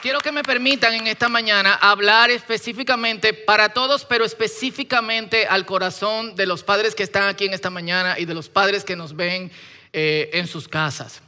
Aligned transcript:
quiero 0.00 0.20
que 0.20 0.32
me 0.32 0.42
permitan 0.42 0.94
en 0.94 1.06
esta 1.06 1.28
mañana 1.28 1.74
hablar 1.74 2.30
específicamente 2.30 3.32
para 3.32 3.70
todos, 3.70 4.04
pero 4.04 4.24
específicamente 4.24 5.46
al 5.46 5.66
corazón 5.66 6.34
de 6.36 6.46
los 6.46 6.62
padres 6.62 6.94
que 6.94 7.02
están 7.02 7.28
aquí 7.28 7.46
en 7.46 7.54
esta 7.54 7.70
mañana 7.70 8.18
y 8.18 8.24
de 8.24 8.34
los 8.34 8.48
padres 8.48 8.84
que 8.84 8.96
nos 8.96 9.16
ven 9.16 9.50
eh, 9.92 10.30
en 10.32 10.46
sus 10.46 10.68
casas. 10.68 11.22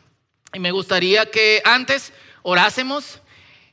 Y 0.53 0.59
me 0.59 0.71
gustaría 0.71 1.31
que 1.31 1.63
antes 1.65 2.13
orásemos 2.43 3.21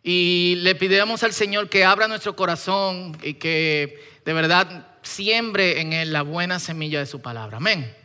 y 0.04 0.55
le 0.57 0.75
pidiéramos 0.75 1.23
al 1.23 1.33
Señor 1.33 1.69
que 1.69 1.86
abra 1.86 2.07
nuestro 2.07 2.36
corazón 2.36 3.18
y 3.23 3.36
que 3.36 4.04
de 4.25 4.33
verdad 4.33 4.87
siembre 5.01 5.82
en 5.82 5.93
él 5.93 6.11
la 6.11 6.21
buena 6.23 6.60
semilla 6.60 7.00
de 7.00 7.05
su 7.05 7.21
palabra. 7.21 7.57
Amén. 7.57 7.96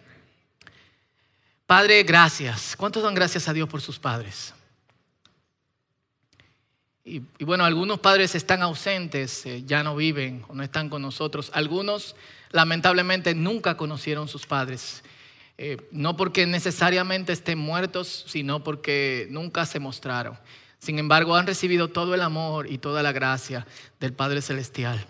Padre, 1.67 2.03
gracias. 2.03 2.75
¿Cuántos 2.77 3.03
dan 3.03 3.15
gracias 3.15 3.49
a 3.49 3.53
Dios 3.53 3.69
por 3.69 3.81
sus 3.81 3.99
padres? 3.99 4.55
Y, 7.09 7.45
bueno, 7.45 7.65
algunos 7.65 8.01
padres 8.01 8.35
están 8.35 8.61
ausentes, 8.63 9.47
eh, 9.47 9.63
ya 9.65 9.83
no 9.83 9.97
viven 9.97 10.45
o 10.49 10.55
no 10.55 10.63
están 10.63 10.91
con 10.91 11.01
nosotros. 11.01 11.51
Algunos 11.55 12.15
lamentablemente 12.51 13.35
nunca 13.35 13.79
conocieron 13.79 14.29
sus 14.29 14.45
padres. 14.45 15.03
Eh, 15.57 15.79
no 15.91 16.19
porque 16.19 16.47
necesariamente 16.47 17.33
estén 17.33 17.59
muertos, 17.59 18.27
sino 18.29 18.63
porque 18.63 19.27
nunca 19.31 19.65
se 19.65 19.81
mostraron. 19.81 20.39
Sin 20.79 20.99
embargo, 20.99 21.35
han 21.35 21.47
recibido 21.47 21.89
todo 21.89 22.15
el 22.15 22.21
amor 22.21 22.71
y 22.71 22.77
toda 22.77 23.03
la 23.03 23.13
gracia 23.13 23.67
del 24.01 24.13
Padre 24.13 24.43
Celestial. 24.43 25.05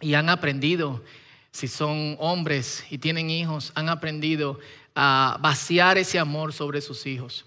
Y 0.00 0.14
han 0.14 0.28
aprendido, 0.28 1.02
si 1.50 1.66
son 1.66 2.16
hombres 2.20 2.84
y 2.88 2.98
tienen 2.98 3.30
hijos, 3.30 3.72
han 3.74 3.88
aprendido 3.88 4.60
a 4.94 5.38
vaciar 5.40 5.98
ese 5.98 6.20
amor 6.20 6.52
sobre 6.52 6.80
sus 6.80 7.04
hijos. 7.06 7.44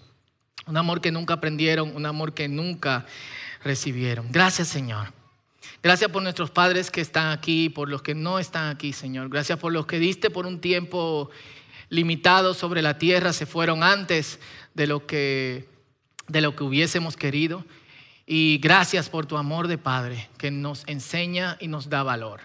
Un 0.66 0.76
amor 0.76 1.00
que 1.00 1.10
nunca 1.10 1.34
aprendieron, 1.34 1.94
un 1.96 2.06
amor 2.06 2.32
que 2.34 2.46
nunca 2.46 3.06
recibieron. 3.64 4.30
Gracias, 4.30 4.68
Señor. 4.68 5.12
Gracias 5.82 6.10
por 6.10 6.22
nuestros 6.22 6.50
padres 6.50 6.90
que 6.90 7.00
están 7.00 7.30
aquí, 7.30 7.68
por 7.68 7.88
los 7.88 8.02
que 8.02 8.14
no 8.14 8.38
están 8.38 8.68
aquí, 8.68 8.92
Señor. 8.92 9.28
Gracias 9.28 9.58
por 9.58 9.72
los 9.72 9.86
que 9.86 9.98
diste 9.98 10.30
por 10.30 10.46
un 10.46 10.60
tiempo 10.60 11.30
limitado 11.88 12.54
sobre 12.54 12.82
la 12.82 12.98
tierra, 12.98 13.32
se 13.32 13.46
fueron 13.46 13.82
antes 13.82 14.40
de 14.74 14.86
lo 14.86 15.06
que, 15.06 15.68
de 16.26 16.40
lo 16.40 16.56
que 16.56 16.64
hubiésemos 16.64 17.16
querido. 17.16 17.64
Y 18.26 18.58
gracias 18.58 19.10
por 19.10 19.26
tu 19.26 19.36
amor 19.36 19.68
de 19.68 19.76
Padre 19.76 20.30
que 20.38 20.50
nos 20.50 20.84
enseña 20.86 21.56
y 21.60 21.68
nos 21.68 21.90
da 21.90 22.02
valor. 22.02 22.40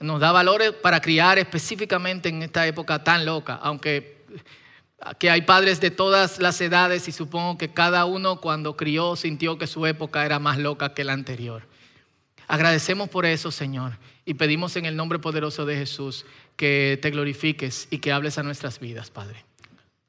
Nos 0.00 0.20
da 0.20 0.32
valor 0.32 0.80
para 0.82 1.00
criar 1.00 1.38
específicamente 1.38 2.28
en 2.28 2.42
esta 2.42 2.66
época 2.66 3.04
tan 3.04 3.26
loca, 3.26 3.54
aunque 3.54 4.24
que 5.18 5.30
hay 5.30 5.42
padres 5.42 5.80
de 5.80 5.90
todas 5.90 6.38
las 6.38 6.60
edades 6.60 7.06
y 7.08 7.12
supongo 7.12 7.58
que 7.58 7.72
cada 7.72 8.04
uno 8.06 8.40
cuando 8.40 8.76
crió 8.76 9.16
sintió 9.16 9.58
que 9.58 9.66
su 9.66 9.86
época 9.86 10.24
era 10.24 10.38
más 10.38 10.58
loca 10.58 10.94
que 10.94 11.04
la 11.04 11.12
anterior. 11.12 11.66
Agradecemos 12.48 13.08
por 13.08 13.26
eso, 13.26 13.50
Señor, 13.50 13.98
y 14.24 14.34
pedimos 14.34 14.76
en 14.76 14.86
el 14.86 14.96
nombre 14.96 15.18
poderoso 15.18 15.66
de 15.66 15.76
Jesús 15.76 16.24
que 16.56 16.98
te 17.02 17.10
glorifiques 17.10 17.88
y 17.90 17.98
que 17.98 18.12
hables 18.12 18.38
a 18.38 18.42
nuestras 18.42 18.78
vidas, 18.78 19.10
Padre. 19.10 19.44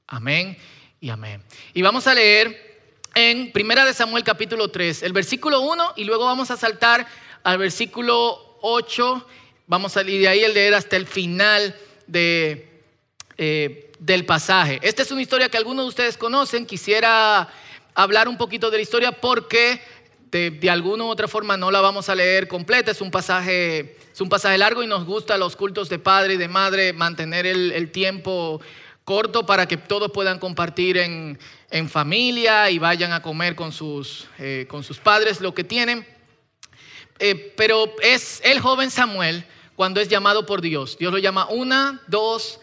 Amén 0.08 0.58
y 1.02 1.10
amén. 1.10 1.44
Y 1.74 1.82
vamos 1.82 2.08
a 2.08 2.14
leer 2.14 2.80
en 3.16 3.52
Primera 3.52 3.84
de 3.84 3.94
Samuel 3.94 4.24
capítulo 4.24 4.70
3, 4.70 5.04
el 5.04 5.14
versículo 5.14 5.62
1 5.62 5.94
y 5.98 6.04
luego 6.04 6.26
vamos 6.26 6.52
a 6.52 6.58
saltar 6.58 7.08
al 7.44 7.58
versículo 7.58 8.58
8, 8.62 9.28
vamos 9.66 9.92
a 9.92 10.02
salir 10.02 10.22
de 10.22 10.28
ahí 10.28 10.44
el 10.44 10.54
leer 10.54 10.76
hasta 10.76 10.96
el 10.96 11.08
final 11.08 11.76
de 12.06 12.77
eh, 13.38 13.92
del 14.00 14.26
pasaje. 14.26 14.80
Esta 14.82 15.02
es 15.02 15.12
una 15.12 15.22
historia 15.22 15.50
que 15.50 15.58
algunos 15.58 15.86
de 15.86 15.90
ustedes 15.90 16.18
conocen. 16.18 16.66
Quisiera 16.66 17.48
hablar 17.94 18.28
un 18.28 18.38
poquito 18.38 18.70
de 18.70 18.78
la 18.78 18.84
historia 18.84 19.12
porque 19.12 19.81
de, 20.31 20.70
alguna 20.70 21.06
u 21.06 21.08
otra 21.08 21.28
forma 21.28 21.58
no 21.58 21.72
la 21.72 21.81
vamos 21.81 22.09
a 22.09 22.16
leer 22.16 22.47
completa. 22.47 22.92
Es 22.92 23.02
un 23.02 23.12
pasaje, 23.12 23.97
es 24.12 24.22
un 24.22 24.30
pasaje 24.30 24.58
largo 24.58 24.84
y 24.84 24.88
nos 24.88 25.06
gusta 25.06 25.38
los 25.38 25.56
cultos 25.56 25.90
de 25.90 26.00
padre 26.00 26.36
y 26.36 26.38
de 26.38 26.47
madre 26.47 26.94
mantener 26.94 27.46
el, 27.46 27.92
tiempo 27.92 28.62
corto 29.03 29.46
para 29.46 29.68
que 29.68 29.78
todos 29.78 30.12
puedan 30.12 30.40
compartir 30.40 30.97
en, 30.97 31.38
familia 31.90 32.70
y 32.70 32.80
vayan 32.80 33.14
a 33.14 33.22
comer 33.22 33.56
con 33.56 33.72
sus, 33.72 34.28
eh, 34.40 34.66
con 34.70 34.84
sus 34.84 35.00
padres 35.00 35.42
lo 35.42 35.53
que 35.53 35.64
tienen. 35.64 36.08
Eh, 37.20 37.53
pero 37.58 37.94
es 38.02 38.42
el 38.44 38.59
joven 38.59 38.92
Samuel 38.92 39.44
cuando 39.76 40.02
es 40.02 40.08
llamado 40.08 40.46
por 40.46 40.62
Dios. 40.62 40.97
Dios 40.97 41.12
lo 41.12 41.18
llama 41.18 41.47
una, 41.50 42.02
dos, 42.08 42.59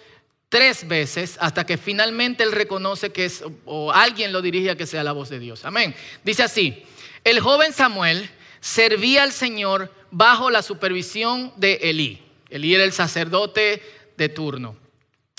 tres 0.55 0.87
veces 0.87 1.37
hasta 1.41 1.67
que 1.67 1.77
finalmente 1.77 2.45
él 2.45 2.53
reconoce 2.53 3.11
que 3.11 3.25
es, 3.25 3.43
o 3.65 3.91
alguien 3.91 4.33
lo 4.33 4.41
dirige 4.41 4.71
a 4.71 4.77
que 4.77 4.87
sea 4.87 5.03
la 5.03 5.11
voz 5.11 5.29
de 5.29 5.41
Dios. 5.41 5.65
Amén. 5.65 5.97
Dice 6.23 6.45
así, 6.45 6.85
el 7.25 7.41
joven 7.41 7.73
Samuel 7.73 8.31
servía 8.61 9.25
al 9.25 9.33
Señor 9.33 9.93
bajo 10.13 10.51
la 10.51 10.63
supervisión 10.63 11.53
de 11.57 11.81
Elí. 11.83 12.23
Elí 12.51 12.73
era 12.73 12.85
el 12.85 12.93
sacerdote 12.93 13.83
de 14.17 14.29
turno. 14.29 14.77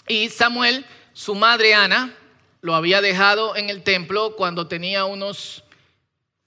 Y 0.06 0.28
Samuel, 0.28 0.86
su 1.14 1.34
madre 1.34 1.76
Ana, 1.76 2.14
lo 2.60 2.76
había 2.76 3.00
dejado 3.00 3.56
en 3.56 3.70
el 3.70 3.84
templo 3.84 4.36
cuando 4.36 4.68
tenía 4.68 5.06
unos 5.06 5.64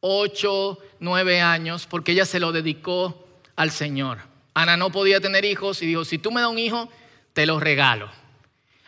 ocho, 0.00 0.78
nueve 1.00 1.40
años, 1.40 1.86
porque 1.86 2.12
ella 2.12 2.26
se 2.26 2.38
lo 2.38 2.52
dedicó 2.52 3.26
al 3.56 3.70
Señor. 3.70 4.18
Ana 4.52 4.76
no 4.76 4.92
podía 4.92 5.22
tener 5.22 5.46
hijos 5.46 5.80
y 5.80 5.86
dijo, 5.86 6.04
si 6.04 6.18
tú 6.18 6.30
me 6.30 6.42
das 6.42 6.50
un 6.50 6.58
hijo, 6.58 6.90
te 7.32 7.46
lo 7.46 7.58
regalo. 7.60 8.10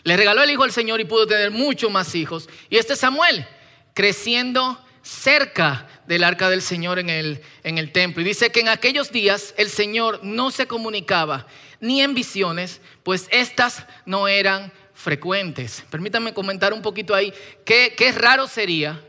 Le 0.03 0.16
regaló 0.16 0.43
el 0.43 0.50
hijo 0.50 0.62
al 0.62 0.72
Señor 0.72 1.00
y 1.00 1.05
pudo 1.05 1.27
tener 1.27 1.50
muchos 1.50 1.91
más 1.91 2.15
hijos. 2.15 2.49
Y 2.69 2.78
este 2.78 2.97
Samuel, 2.97 3.47
creciendo 3.94 4.83
cerca 5.03 5.88
del 6.06 6.25
arca 6.25 6.50
del 6.50 6.62
Señor 6.62 6.99
en 6.99 7.09
el, 7.09 7.43
en 7.62 7.78
el 7.78 7.93
templo. 7.93 8.22
Y 8.22 8.25
dice 8.25 8.50
que 8.50 8.60
en 8.60 8.69
aquellos 8.69 9.12
días 9.12 9.55
el 9.56 9.71
Señor 9.71 10.21
no 10.22 10.50
se 10.50 10.66
comunicaba 10.66 11.47
ni 11.81 12.03
en 12.03 12.15
visiones, 12.15 12.81
pues 13.03 13.28
estas 13.31 13.87
no 14.05 14.28
eran 14.28 14.72
frecuentes. 14.93 15.84
Permítanme 15.91 16.34
comentar 16.34 16.72
un 16.72 16.83
poquito 16.83 17.15
ahí, 17.15 17.33
qué, 17.65 17.94
qué 17.97 18.12
raro 18.12 18.47
sería 18.47 19.03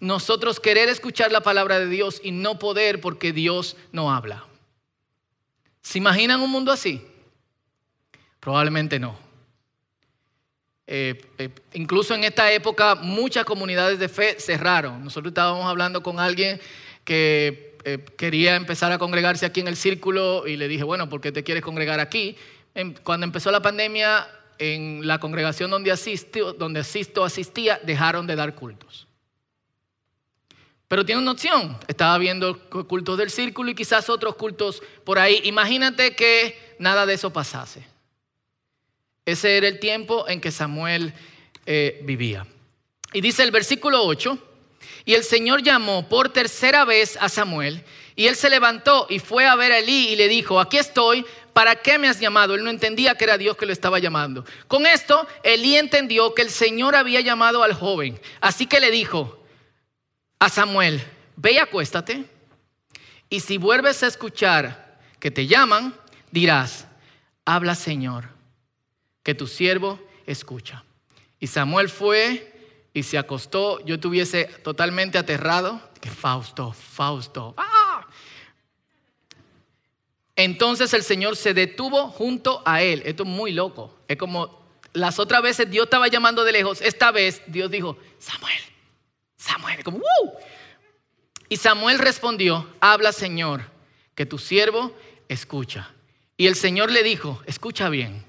nosotros 0.00 0.60
querer 0.60 0.88
escuchar 0.88 1.32
la 1.32 1.40
palabra 1.40 1.78
de 1.78 1.88
Dios 1.88 2.20
y 2.22 2.30
no 2.30 2.58
poder 2.58 3.00
porque 3.00 3.32
Dios 3.32 3.76
no 3.92 4.12
habla. 4.12 4.46
¿Se 5.82 5.98
imaginan 5.98 6.40
un 6.40 6.50
mundo 6.50 6.72
así? 6.72 7.04
Probablemente 8.40 8.98
no. 8.98 9.27
Eh, 10.90 11.20
eh, 11.36 11.50
incluso 11.74 12.14
en 12.14 12.24
esta 12.24 12.50
época 12.50 12.94
muchas 12.94 13.44
comunidades 13.44 13.98
de 13.98 14.08
fe 14.08 14.40
cerraron. 14.40 15.04
Nosotros 15.04 15.32
estábamos 15.32 15.66
hablando 15.66 16.02
con 16.02 16.18
alguien 16.18 16.58
que 17.04 17.76
eh, 17.84 18.02
quería 18.16 18.56
empezar 18.56 18.90
a 18.90 18.98
congregarse 18.98 19.44
aquí 19.44 19.60
en 19.60 19.68
el 19.68 19.76
círculo 19.76 20.46
y 20.46 20.56
le 20.56 20.66
dije, 20.66 20.84
bueno, 20.84 21.06
¿por 21.10 21.20
qué 21.20 21.30
te 21.30 21.44
quieres 21.44 21.62
congregar 21.62 22.00
aquí? 22.00 22.36
cuando 23.02 23.24
empezó 23.24 23.50
la 23.50 23.60
pandemia, 23.60 24.28
en 24.56 25.04
la 25.04 25.18
congregación 25.18 25.68
donde 25.68 25.90
asisto, 25.90 26.52
donde 26.52 26.78
asisto 26.78 27.24
asistía, 27.24 27.80
dejaron 27.82 28.28
de 28.28 28.36
dar 28.36 28.54
cultos. 28.54 29.08
Pero 30.86 31.04
tiene 31.04 31.20
una 31.20 31.32
opción. 31.32 31.76
Estaba 31.88 32.16
viendo 32.18 32.70
cultos 32.70 33.18
del 33.18 33.30
círculo 33.30 33.70
y 33.70 33.74
quizás 33.74 34.08
otros 34.08 34.36
cultos 34.36 34.80
por 35.04 35.18
ahí. 35.18 35.40
Imagínate 35.44 36.14
que 36.14 36.76
nada 36.78 37.04
de 37.04 37.14
eso 37.14 37.32
pasase. 37.32 37.84
Ese 39.28 39.58
era 39.58 39.68
el 39.68 39.78
tiempo 39.78 40.26
en 40.26 40.40
que 40.40 40.50
Samuel 40.50 41.12
eh, 41.66 42.00
vivía. 42.02 42.46
Y 43.12 43.20
dice 43.20 43.42
el 43.42 43.50
versículo 43.50 44.02
8, 44.04 44.38
y 45.04 45.12
el 45.12 45.22
Señor 45.22 45.62
llamó 45.62 46.08
por 46.08 46.30
tercera 46.30 46.86
vez 46.86 47.18
a 47.20 47.28
Samuel, 47.28 47.84
y 48.16 48.26
él 48.26 48.36
se 48.36 48.48
levantó 48.48 49.06
y 49.10 49.18
fue 49.18 49.44
a 49.44 49.54
ver 49.54 49.72
a 49.72 49.80
Elí 49.80 50.08
y 50.08 50.16
le 50.16 50.28
dijo, 50.28 50.58
aquí 50.58 50.78
estoy, 50.78 51.26
¿para 51.52 51.76
qué 51.76 51.98
me 51.98 52.08
has 52.08 52.20
llamado? 52.20 52.54
Él 52.54 52.64
no 52.64 52.70
entendía 52.70 53.16
que 53.16 53.24
era 53.24 53.36
Dios 53.36 53.58
que 53.58 53.66
lo 53.66 53.72
estaba 53.74 53.98
llamando. 53.98 54.46
Con 54.66 54.86
esto, 54.86 55.28
Elí 55.42 55.76
entendió 55.76 56.32
que 56.32 56.40
el 56.40 56.50
Señor 56.50 56.96
había 56.96 57.20
llamado 57.20 57.62
al 57.62 57.74
joven, 57.74 58.18
así 58.40 58.64
que 58.64 58.80
le 58.80 58.90
dijo 58.90 59.44
a 60.38 60.48
Samuel, 60.48 61.02
ve 61.36 61.52
y 61.52 61.58
acuéstate, 61.58 62.24
y 63.28 63.40
si 63.40 63.58
vuelves 63.58 64.02
a 64.02 64.06
escuchar 64.06 64.98
que 65.20 65.30
te 65.30 65.46
llaman, 65.46 65.94
dirás, 66.30 66.86
habla 67.44 67.74
Señor 67.74 68.37
que 69.28 69.34
tu 69.34 69.46
siervo 69.46 70.00
escucha. 70.24 70.82
Y 71.38 71.48
Samuel 71.48 71.90
fue 71.90 72.50
y 72.94 73.02
se 73.02 73.18
acostó. 73.18 73.78
Yo 73.84 73.96
estuviese 73.96 74.46
totalmente 74.46 75.18
aterrado. 75.18 75.82
Que 76.00 76.08
Fausto, 76.08 76.72
Fausto. 76.72 77.52
¡ah! 77.58 78.06
Entonces 80.34 80.94
el 80.94 81.02
Señor 81.02 81.36
se 81.36 81.52
detuvo 81.52 82.08
junto 82.08 82.62
a 82.64 82.80
él. 82.80 83.02
Esto 83.04 83.24
es 83.24 83.28
muy 83.28 83.52
loco. 83.52 83.94
Es 84.08 84.16
como 84.16 84.66
las 84.94 85.18
otras 85.18 85.42
veces 85.42 85.68
Dios 85.70 85.84
estaba 85.84 86.08
llamando 86.08 86.42
de 86.42 86.52
lejos. 86.52 86.80
Esta 86.80 87.10
vez 87.10 87.42
Dios 87.48 87.70
dijo, 87.70 87.98
Samuel, 88.18 88.62
Samuel. 89.36 89.84
Como, 89.84 90.00
Y 91.50 91.58
Samuel 91.58 91.98
respondió, 91.98 92.66
habla 92.80 93.12
Señor, 93.12 93.60
que 94.14 94.24
tu 94.24 94.38
siervo 94.38 94.96
escucha. 95.28 95.90
Y 96.38 96.46
el 96.46 96.54
Señor 96.54 96.90
le 96.90 97.02
dijo, 97.02 97.42
escucha 97.44 97.90
bien 97.90 98.26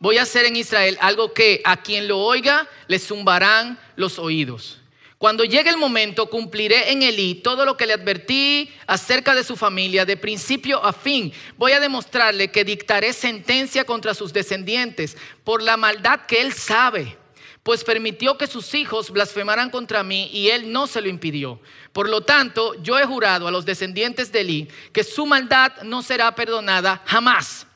voy 0.00 0.18
a 0.18 0.22
hacer 0.22 0.46
en 0.46 0.56
Israel 0.56 0.98
algo 1.00 1.32
que 1.32 1.60
a 1.64 1.76
quien 1.76 2.08
lo 2.08 2.18
oiga 2.18 2.66
le 2.88 2.98
zumbarán 2.98 3.78
los 3.94 4.18
oídos. 4.18 4.78
Cuando 5.18 5.44
llegue 5.44 5.68
el 5.68 5.76
momento, 5.76 6.30
cumpliré 6.30 6.92
en 6.92 7.02
Elí 7.02 7.34
todo 7.34 7.66
lo 7.66 7.76
que 7.76 7.84
le 7.86 7.92
advertí 7.92 8.72
acerca 8.86 9.34
de 9.34 9.44
su 9.44 9.54
familia, 9.54 10.06
de 10.06 10.16
principio 10.16 10.82
a 10.82 10.94
fin. 10.94 11.30
Voy 11.58 11.72
a 11.72 11.80
demostrarle 11.80 12.50
que 12.50 12.64
dictaré 12.64 13.12
sentencia 13.12 13.84
contra 13.84 14.14
sus 14.14 14.32
descendientes 14.32 15.18
por 15.44 15.62
la 15.62 15.76
maldad 15.76 16.20
que 16.20 16.40
él 16.40 16.54
sabe, 16.54 17.18
pues 17.62 17.84
permitió 17.84 18.38
que 18.38 18.46
sus 18.46 18.72
hijos 18.72 19.10
blasfemaran 19.10 19.68
contra 19.68 20.02
mí 20.02 20.30
y 20.32 20.48
él 20.48 20.72
no 20.72 20.86
se 20.86 21.02
lo 21.02 21.08
impidió. 21.10 21.60
Por 21.92 22.08
lo 22.08 22.22
tanto, 22.22 22.82
yo 22.82 22.98
he 22.98 23.04
jurado 23.04 23.46
a 23.46 23.50
los 23.50 23.66
descendientes 23.66 24.32
de 24.32 24.40
Elí 24.40 24.68
que 24.94 25.04
su 25.04 25.26
maldad 25.26 25.82
no 25.82 26.00
será 26.00 26.34
perdonada 26.34 27.02
jamás, 27.04 27.66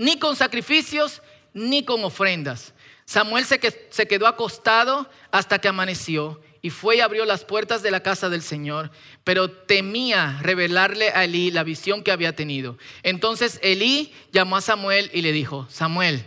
ni 0.00 0.18
con 0.18 0.34
sacrificios, 0.34 1.22
ni 1.52 1.84
con 1.84 2.02
ofrendas 2.04 2.72
Samuel 3.10 3.44
se, 3.44 3.58
quedó 4.06 4.28
acostado 4.28 5.10
hasta 5.32 5.58
que 5.58 5.66
amaneció 5.66 6.40
y 6.62 6.70
fue 6.70 6.98
y 6.98 7.00
abrió 7.00 7.24
las 7.24 7.44
puertas 7.44 7.82
de 7.82 7.90
la 7.90 8.04
casa 8.04 8.28
del 8.28 8.40
Señor, 8.40 8.92
pero 9.24 9.50
temía 9.50 10.38
revelarle 10.42 11.08
a 11.10 11.24
Elí 11.24 11.50
la 11.50 11.64
visión 11.64 12.04
que 12.04 12.12
había 12.12 12.36
tenido. 12.36 12.78
Entonces 13.02 13.58
Elí 13.64 14.14
llamó 14.30 14.56
a 14.56 14.60
Samuel 14.60 15.10
y 15.12 15.22
le 15.22 15.32
dijo, 15.32 15.66
Samuel, 15.68 16.24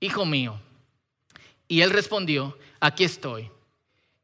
hijo 0.00 0.26
mío. 0.26 0.60
Y 1.68 1.82
él 1.82 1.90
respondió, 1.90 2.58
aquí 2.80 3.04
estoy. 3.04 3.48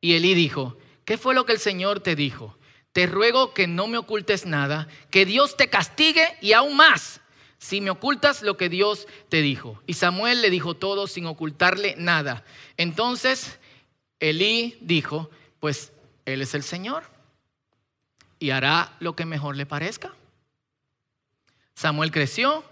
Y 0.00 0.14
Elí 0.14 0.34
dijo, 0.34 0.76
¿qué 1.04 1.16
fue 1.16 1.32
lo 1.36 1.46
que 1.46 1.52
el 1.52 1.60
Señor 1.60 2.00
te 2.00 2.16
dijo? 2.16 2.58
Te 2.90 3.06
ruego 3.06 3.54
que 3.54 3.68
no 3.68 3.86
me 3.86 3.98
ocultes 3.98 4.46
nada, 4.46 4.88
que 5.10 5.24
Dios 5.24 5.56
te 5.56 5.70
castigue 5.70 6.26
y 6.40 6.54
aún 6.54 6.74
más 6.76 7.20
si 7.58 7.80
me 7.80 7.90
ocultas 7.90 8.42
lo 8.42 8.56
que 8.56 8.68
Dios 8.68 9.06
te 9.28 9.42
dijo. 9.42 9.82
Y 9.86 9.94
Samuel 9.94 10.42
le 10.42 10.50
dijo 10.50 10.74
todo 10.74 11.06
sin 11.06 11.26
ocultarle 11.26 11.94
nada. 11.98 12.44
Entonces 12.76 13.58
Elí 14.20 14.78
dijo, 14.80 15.30
pues 15.60 15.92
Él 16.24 16.42
es 16.42 16.54
el 16.54 16.62
Señor 16.62 17.04
y 18.38 18.50
hará 18.50 18.96
lo 19.00 19.16
que 19.16 19.24
mejor 19.24 19.56
le 19.56 19.66
parezca. 19.66 20.14
Samuel 21.74 22.10
creció 22.10 22.64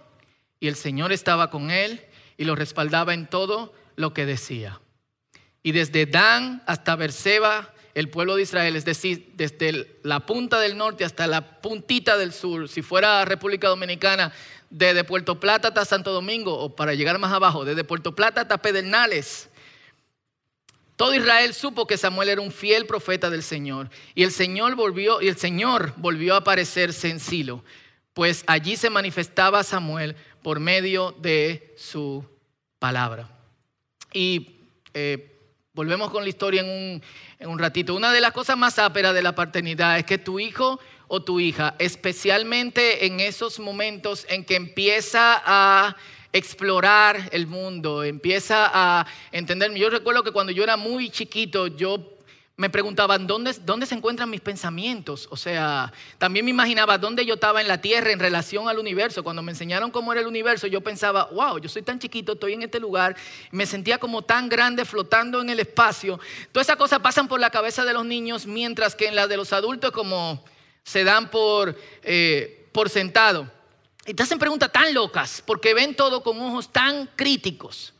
y 0.60 0.68
el 0.68 0.76
Señor 0.76 1.12
estaba 1.12 1.50
con 1.50 1.70
él 1.70 2.04
y 2.38 2.44
lo 2.44 2.56
respaldaba 2.56 3.12
en 3.12 3.26
todo 3.26 3.74
lo 3.96 4.14
que 4.14 4.24
decía. 4.24 4.80
Y 5.62 5.72
desde 5.72 6.06
Dan 6.06 6.62
hasta 6.66 6.96
Berseba, 6.96 7.73
el 7.94 8.10
pueblo 8.10 8.36
de 8.36 8.42
Israel, 8.42 8.74
es 8.76 8.84
decir, 8.84 9.32
desde 9.34 9.98
la 10.02 10.26
punta 10.26 10.58
del 10.58 10.76
norte 10.76 11.04
hasta 11.04 11.26
la 11.26 11.60
puntita 11.60 12.16
del 12.16 12.32
sur, 12.32 12.68
si 12.68 12.82
fuera 12.82 13.24
República 13.24 13.68
Dominicana, 13.68 14.32
desde 14.68 15.04
Puerto 15.04 15.38
Plata 15.38 15.68
hasta 15.68 15.84
Santo 15.84 16.12
Domingo, 16.12 16.58
o 16.58 16.74
para 16.74 16.94
llegar 16.94 17.18
más 17.18 17.32
abajo, 17.32 17.64
desde 17.64 17.84
Puerto 17.84 18.14
Plata 18.14 18.42
hasta 18.42 18.58
Pedernales. 18.58 19.48
Todo 20.96 21.14
Israel 21.14 21.54
supo 21.54 21.86
que 21.86 21.96
Samuel 21.96 22.28
era 22.28 22.40
un 22.40 22.52
fiel 22.52 22.86
profeta 22.86 23.30
del 23.30 23.42
Señor. 23.42 23.90
Y 24.14 24.24
el 24.24 24.32
Señor 24.32 24.74
volvió, 24.74 25.22
y 25.22 25.28
el 25.28 25.36
Señor 25.36 25.92
volvió 25.96 26.34
a 26.34 26.38
aparecerse 26.38 27.10
en 27.10 27.20
Silo, 27.20 27.64
pues 28.12 28.44
allí 28.46 28.76
se 28.76 28.90
manifestaba 28.90 29.62
Samuel 29.62 30.16
por 30.42 30.60
medio 30.60 31.12
de 31.12 31.74
su 31.76 32.24
palabra. 32.78 33.28
Y 34.12 34.56
eh, 34.94 35.33
volvemos 35.74 36.10
con 36.10 36.22
la 36.22 36.28
historia 36.28 36.60
en 36.60 36.68
un, 36.68 37.02
en 37.40 37.48
un 37.48 37.58
ratito. 37.58 37.94
Una 37.94 38.12
de 38.12 38.20
las 38.20 38.32
cosas 38.32 38.56
más 38.56 38.78
ásperas 38.78 39.12
de 39.12 39.22
la 39.22 39.34
paternidad 39.34 39.98
es 39.98 40.04
que 40.04 40.18
tu 40.18 40.38
hijo 40.38 40.78
o 41.08 41.22
tu 41.22 41.40
hija, 41.40 41.74
especialmente 41.80 43.06
en 43.06 43.18
esos 43.18 43.58
momentos 43.58 44.24
en 44.28 44.44
que 44.44 44.54
empieza 44.54 45.42
a 45.44 45.96
explorar 46.32 47.28
el 47.32 47.48
mundo, 47.48 48.04
empieza 48.04 48.70
a 48.72 49.06
entender. 49.32 49.74
Yo 49.74 49.90
recuerdo 49.90 50.22
que 50.22 50.30
cuando 50.30 50.52
yo 50.52 50.62
era 50.62 50.76
muy 50.76 51.10
chiquito, 51.10 51.66
yo 51.66 52.13
me 52.56 52.70
preguntaba, 52.70 53.18
¿dónde, 53.18 53.52
¿dónde 53.64 53.84
se 53.84 53.96
encuentran 53.96 54.30
mis 54.30 54.40
pensamientos? 54.40 55.26
O 55.30 55.36
sea, 55.36 55.92
también 56.18 56.44
me 56.44 56.52
imaginaba 56.52 56.98
dónde 56.98 57.26
yo 57.26 57.34
estaba 57.34 57.60
en 57.60 57.66
la 57.66 57.80
Tierra 57.80 58.12
en 58.12 58.20
relación 58.20 58.68
al 58.68 58.78
universo. 58.78 59.24
Cuando 59.24 59.42
me 59.42 59.50
enseñaron 59.50 59.90
cómo 59.90 60.12
era 60.12 60.20
el 60.20 60.28
universo, 60.28 60.68
yo 60.68 60.80
pensaba, 60.80 61.24
wow, 61.32 61.58
yo 61.58 61.68
soy 61.68 61.82
tan 61.82 61.98
chiquito, 61.98 62.34
estoy 62.34 62.52
en 62.52 62.62
este 62.62 62.78
lugar, 62.78 63.16
me 63.50 63.66
sentía 63.66 63.98
como 63.98 64.22
tan 64.22 64.48
grande 64.48 64.84
flotando 64.84 65.40
en 65.40 65.50
el 65.50 65.58
espacio. 65.58 66.20
Todas 66.52 66.68
esas 66.68 66.76
cosas 66.76 67.00
pasan 67.00 67.26
por 67.26 67.40
la 67.40 67.50
cabeza 67.50 67.84
de 67.84 67.92
los 67.92 68.04
niños, 68.04 68.46
mientras 68.46 68.94
que 68.94 69.08
en 69.08 69.16
la 69.16 69.26
de 69.26 69.36
los 69.36 69.52
adultos 69.52 69.90
como 69.90 70.44
se 70.84 71.02
dan 71.02 71.30
por, 71.32 71.76
eh, 72.04 72.68
por 72.70 72.88
sentado. 72.88 73.50
Y 74.06 74.14
te 74.14 74.22
hacen 74.22 74.38
preguntas 74.38 74.70
tan 74.70 74.94
locas 74.94 75.42
porque 75.44 75.74
ven 75.74 75.96
todo 75.96 76.22
con 76.22 76.40
ojos 76.40 76.70
tan 76.70 77.10
críticos. 77.16 77.93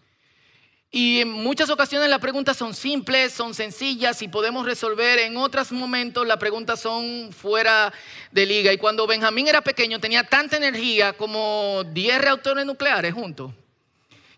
Y 0.97 1.23
en 1.23 1.29
muchas 1.29 1.71
ocasiones 1.71 2.09
las 2.09 2.21
preguntas 2.21 2.57
son 2.57 2.73
simples, 2.73 3.33
son 3.33 3.53
sencillas 3.53 4.23
y 4.23 4.29
podemos 4.29 4.65
resolver. 4.65 5.19
En 5.19 5.37
otros 5.37 5.73
momentos 5.73 6.25
las 6.25 6.37
preguntas 6.37 6.79
son 6.81 7.33
fuera 7.33 7.93
de 8.31 8.47
liga. 8.47 8.73
Y 8.73 8.79
cuando 8.79 9.05
Benjamín 9.05 9.49
era 9.49 9.61
pequeño 9.61 9.99
tenía 9.99 10.23
tanta 10.23 10.57
energía 10.57 11.13
como 11.15 11.83
10 11.93 12.21
reactores 12.21 12.65
nucleares 12.65 13.13
juntos. 13.13 13.51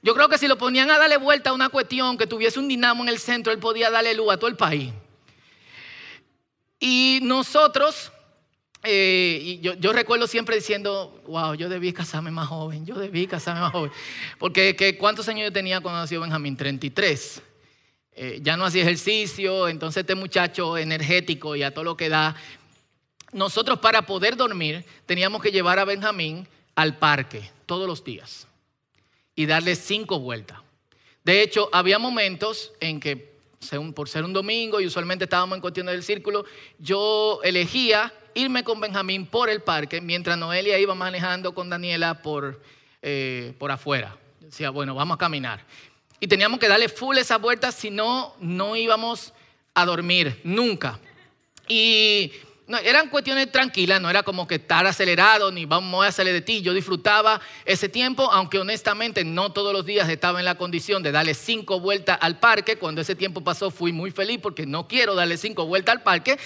Yo 0.00 0.14
creo 0.14 0.30
que 0.30 0.38
si 0.38 0.48
lo 0.48 0.56
ponían 0.56 0.90
a 0.90 0.96
darle 0.96 1.18
vuelta 1.18 1.50
a 1.50 1.52
una 1.52 1.68
cuestión 1.68 2.16
que 2.16 2.26
tuviese 2.26 2.58
un 2.58 2.68
dinamo 2.68 3.02
en 3.02 3.10
el 3.10 3.18
centro, 3.18 3.52
él 3.52 3.58
podía 3.58 3.90
darle 3.90 4.14
luz 4.14 4.32
a 4.32 4.38
todo 4.38 4.48
el 4.48 4.56
país. 4.56 4.94
Y 6.80 7.18
nosotros 7.22 8.12
eh, 8.86 9.58
yo, 9.60 9.92
recuerdo 9.92 10.26
siempre 10.26 10.56
diciendo, 10.56 11.20
wow, 11.26 11.54
yo 11.54 11.68
debí 11.68 11.92
casarme 11.92 12.30
más 12.30 12.48
joven, 12.48 12.86
yo 12.86 12.94
debí 12.94 13.26
casarme 13.26 13.60
más 13.60 13.72
joven. 13.72 13.90
Porque 14.38 14.96
¿cuántos 14.98 15.28
años 15.28 15.44
yo 15.44 15.52
tenía 15.52 15.80
cuando 15.80 16.00
nació 16.00 16.20
Benjamín? 16.20 16.56
33. 16.56 17.42
Eh, 18.12 18.38
ya 18.42 18.56
no 18.56 18.64
hacía 18.64 18.82
ejercicio, 18.82 19.68
entonces 19.68 20.00
este 20.00 20.14
muchacho 20.14 20.78
energético 20.78 21.54
y 21.54 21.62
a 21.62 21.74
todo 21.74 21.84
lo 21.84 21.96
que 21.96 22.08
da. 22.08 22.34
Nosotros 23.32 23.78
para 23.80 24.02
poder 24.06 24.36
dormir 24.36 24.84
teníamos 25.04 25.42
que 25.42 25.50
llevar 25.50 25.78
a 25.78 25.84
Benjamín 25.84 26.48
al 26.74 26.96
parque 26.96 27.50
todos 27.66 27.86
los 27.86 28.02
días 28.04 28.46
y 29.34 29.44
darle 29.46 29.76
cinco 29.76 30.18
vueltas. 30.18 30.60
De 31.24 31.42
hecho, 31.42 31.68
había 31.72 31.98
momentos 31.98 32.72
en 32.80 33.00
que, 33.00 33.35
por 33.94 34.08
ser 34.08 34.24
un 34.24 34.32
domingo 34.32 34.80
y 34.80 34.86
usualmente 34.86 35.24
estábamos 35.24 35.56
en 35.56 35.60
cuestión 35.60 35.86
del 35.86 36.02
círculo, 36.02 36.44
yo 36.78 37.40
elegía 37.42 38.12
irme 38.34 38.64
con 38.64 38.80
Benjamín 38.80 39.26
por 39.26 39.48
el 39.48 39.62
parque 39.62 40.00
mientras 40.00 40.36
Noelia 40.36 40.78
iba 40.78 40.94
manejando 40.94 41.54
con 41.54 41.70
Daniela 41.70 42.22
por, 42.22 42.60
eh, 43.02 43.54
por 43.58 43.70
afuera. 43.70 44.16
Decía, 44.40 44.70
bueno, 44.70 44.94
vamos 44.94 45.16
a 45.16 45.18
caminar. 45.18 45.64
Y 46.20 46.28
teníamos 46.28 46.60
que 46.60 46.68
darle 46.68 46.88
full 46.88 47.16
esa 47.18 47.38
vuelta, 47.38 47.72
si 47.72 47.90
no, 47.90 48.34
no 48.40 48.76
íbamos 48.76 49.32
a 49.74 49.84
dormir, 49.84 50.40
nunca. 50.44 50.98
Y 51.68 52.32
no, 52.68 52.78
eran 52.78 53.08
cuestiones 53.10 53.52
tranquilas, 53.52 54.00
no 54.00 54.10
era 54.10 54.24
como 54.24 54.48
que 54.48 54.56
estar 54.56 54.86
acelerado 54.86 55.52
ni 55.52 55.66
vamos 55.66 56.04
a 56.04 56.08
hacerle 56.08 56.32
de 56.32 56.40
ti. 56.40 56.62
Yo 56.62 56.74
disfrutaba 56.74 57.40
ese 57.64 57.88
tiempo, 57.88 58.28
aunque 58.32 58.58
honestamente 58.58 59.22
no 59.24 59.52
todos 59.52 59.72
los 59.72 59.86
días 59.86 60.08
estaba 60.08 60.40
en 60.40 60.44
la 60.44 60.56
condición 60.56 61.02
de 61.04 61.12
darle 61.12 61.34
cinco 61.34 61.78
vueltas 61.78 62.18
al 62.20 62.40
parque. 62.40 62.76
Cuando 62.76 63.00
ese 63.00 63.14
tiempo 63.14 63.44
pasó 63.44 63.70
fui 63.70 63.92
muy 63.92 64.10
feliz 64.10 64.40
porque 64.42 64.66
no 64.66 64.88
quiero 64.88 65.14
darle 65.14 65.36
cinco 65.36 65.66
vueltas 65.66 65.94
al 65.94 66.02
parque. 66.02 66.38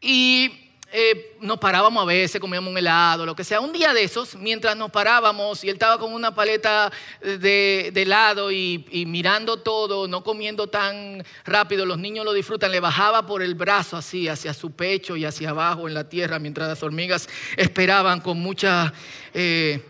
Y 0.00 0.69
eh, 0.92 1.36
nos 1.40 1.58
parábamos 1.58 2.02
a 2.02 2.06
veces, 2.06 2.40
comíamos 2.40 2.70
un 2.70 2.76
helado, 2.76 3.24
lo 3.24 3.36
que 3.36 3.44
sea. 3.44 3.60
Un 3.60 3.72
día 3.72 3.92
de 3.92 4.02
esos, 4.02 4.34
mientras 4.34 4.76
nos 4.76 4.90
parábamos 4.90 5.62
y 5.62 5.68
él 5.68 5.74
estaba 5.74 5.98
con 5.98 6.12
una 6.12 6.34
paleta 6.34 6.90
de, 7.20 7.92
helado 7.94 8.50
y, 8.50 9.04
mirando 9.06 9.58
todo, 9.58 10.08
no 10.08 10.24
comiendo 10.24 10.66
tan 10.66 11.24
rápido, 11.44 11.86
los 11.86 11.98
niños 11.98 12.24
lo 12.24 12.32
disfrutan, 12.32 12.72
le 12.72 12.80
bajaba 12.80 13.24
por 13.24 13.40
el 13.40 13.54
brazo 13.54 13.96
así, 13.96 14.26
hacia 14.26 14.52
su 14.52 14.72
pecho 14.72 15.16
y 15.16 15.24
hacia 15.24 15.50
abajo 15.50 15.86
en 15.86 15.94
la 15.94 16.08
tierra, 16.08 16.40
mientras 16.40 16.68
las 16.68 16.82
hormigas 16.82 17.28
esperaban 17.56 18.20
con 18.20 18.38
mucha... 18.38 18.92
Eh, 19.34 19.84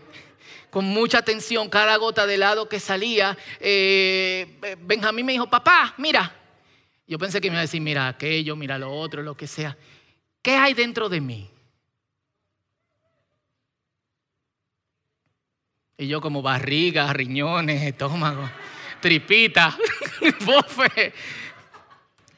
con 0.69 0.85
mucha 0.85 1.17
atención 1.17 1.67
cada 1.67 1.97
gota 1.97 2.25
de 2.25 2.35
helado 2.35 2.69
que 2.69 2.79
salía, 2.79 3.37
eh, 3.59 4.57
Benjamín 4.79 5.25
me 5.25 5.33
dijo, 5.33 5.49
papá, 5.49 5.93
mira. 5.97 6.33
Yo 7.05 7.19
pensé 7.19 7.41
que 7.41 7.49
me 7.49 7.55
iba 7.55 7.59
a 7.59 7.63
decir, 7.63 7.81
mira 7.81 8.07
aquello, 8.07 8.55
mira 8.55 8.77
lo 8.77 8.89
otro, 8.89 9.21
lo 9.21 9.35
que 9.35 9.47
sea. 9.47 9.75
¿Qué 10.41 10.55
hay 10.55 10.73
dentro 10.73 11.07
de 11.07 11.21
mí? 11.21 11.49
Y 15.97 16.07
yo 16.07 16.19
como 16.19 16.41
barriga, 16.41 17.13
riñones, 17.13 17.83
estómago, 17.83 18.49
tripita, 18.99 19.77
bofe. 20.45 21.13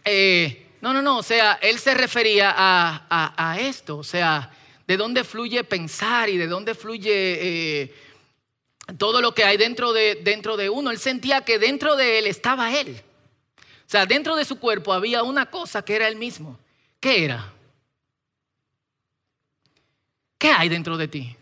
Eh, 0.04 0.66
no, 0.82 0.92
no, 0.92 1.02
no, 1.02 1.20
o 1.20 1.24
sea, 1.24 1.60
él 1.62 1.80
se 1.80 1.94
refería 1.94 2.54
a, 2.58 3.58
esto, 3.58 4.00
o 4.00 4.04
sea, 4.04 4.52
de 4.86 4.98
dónde 4.98 5.24
fluye 5.24 5.64
pensar 5.64 6.28
y 6.28 6.36
de 6.38 6.48
dónde 6.48 6.76
fluye 6.76 7.14
eh, 7.14 7.96
todo 8.98 9.22
lo 9.22 9.34
que 9.34 9.46
hay 9.46 9.56
dentro 9.56 9.94
de, 9.94 10.16
dentro 10.16 10.58
de 10.58 10.70
uno. 10.70 10.92
Él 10.92 11.00
sentía 11.00 11.40
que 11.46 11.58
dentro 11.58 11.96
de 11.96 12.20
él 12.20 12.28
estaba 12.28 12.78
él. 12.78 13.02
O 13.60 13.90
sea, 13.90 14.06
dentro 14.06 14.36
de 14.36 14.44
su 14.44 14.60
cuerpo 14.60 14.92
había 14.92 15.24
una 15.24 15.46
cosa 15.46 15.86
que 15.86 15.96
era 15.96 16.10
él 16.10 16.18
mismo. 16.18 16.60
¿Qué 17.00 17.24
era? 17.24 17.54
¿Qué 20.44 20.52
hay 20.52 20.68
dentro 20.68 20.98
de 20.98 21.08
ti? 21.08 21.34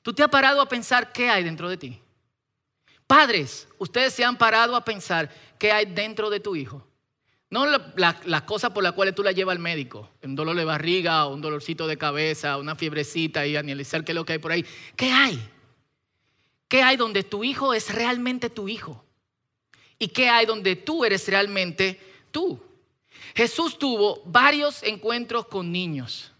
¿Tú 0.00 0.14
te 0.14 0.22
has 0.22 0.30
parado 0.30 0.62
a 0.62 0.66
pensar 0.66 1.12
qué 1.12 1.28
hay 1.28 1.44
dentro 1.44 1.68
de 1.68 1.76
ti? 1.76 2.00
Padres, 3.06 3.68
ustedes 3.76 4.14
se 4.14 4.24
han 4.24 4.38
parado 4.38 4.74
a 4.74 4.82
pensar 4.82 5.28
qué 5.58 5.70
hay 5.70 5.84
dentro 5.84 6.30
de 6.30 6.40
tu 6.40 6.56
hijo. 6.56 6.82
No 7.50 7.66
las 7.66 8.24
la, 8.24 8.46
cosas 8.46 8.70
por 8.70 8.82
las 8.82 8.94
cuales 8.94 9.14
tú 9.14 9.22
la 9.22 9.32
llevas 9.32 9.54
al 9.54 9.58
médico, 9.58 10.12
un 10.22 10.34
dolor 10.34 10.56
de 10.56 10.64
barriga, 10.64 11.26
un 11.26 11.42
dolorcito 11.42 11.86
de 11.86 11.98
cabeza, 11.98 12.56
una 12.56 12.74
fiebrecita 12.74 13.46
y 13.46 13.54
analizar 13.54 14.02
qué 14.02 14.12
es 14.12 14.16
lo 14.16 14.24
que 14.24 14.32
hay 14.32 14.38
por 14.38 14.52
ahí. 14.52 14.64
¿Qué 14.96 15.12
hay? 15.12 15.46
¿Qué 16.68 16.82
hay 16.82 16.96
donde 16.96 17.22
tu 17.22 17.44
hijo 17.44 17.74
es 17.74 17.94
realmente 17.94 18.48
tu 18.48 18.66
hijo? 18.66 19.04
¿Y 19.98 20.08
qué 20.08 20.30
hay 20.30 20.46
donde 20.46 20.74
tú 20.74 21.04
eres 21.04 21.28
realmente 21.28 22.00
tú? 22.30 22.58
Jesús 23.34 23.78
tuvo 23.78 24.22
varios 24.24 24.82
encuentros 24.82 25.48
con 25.48 25.70
niños, 25.70 26.33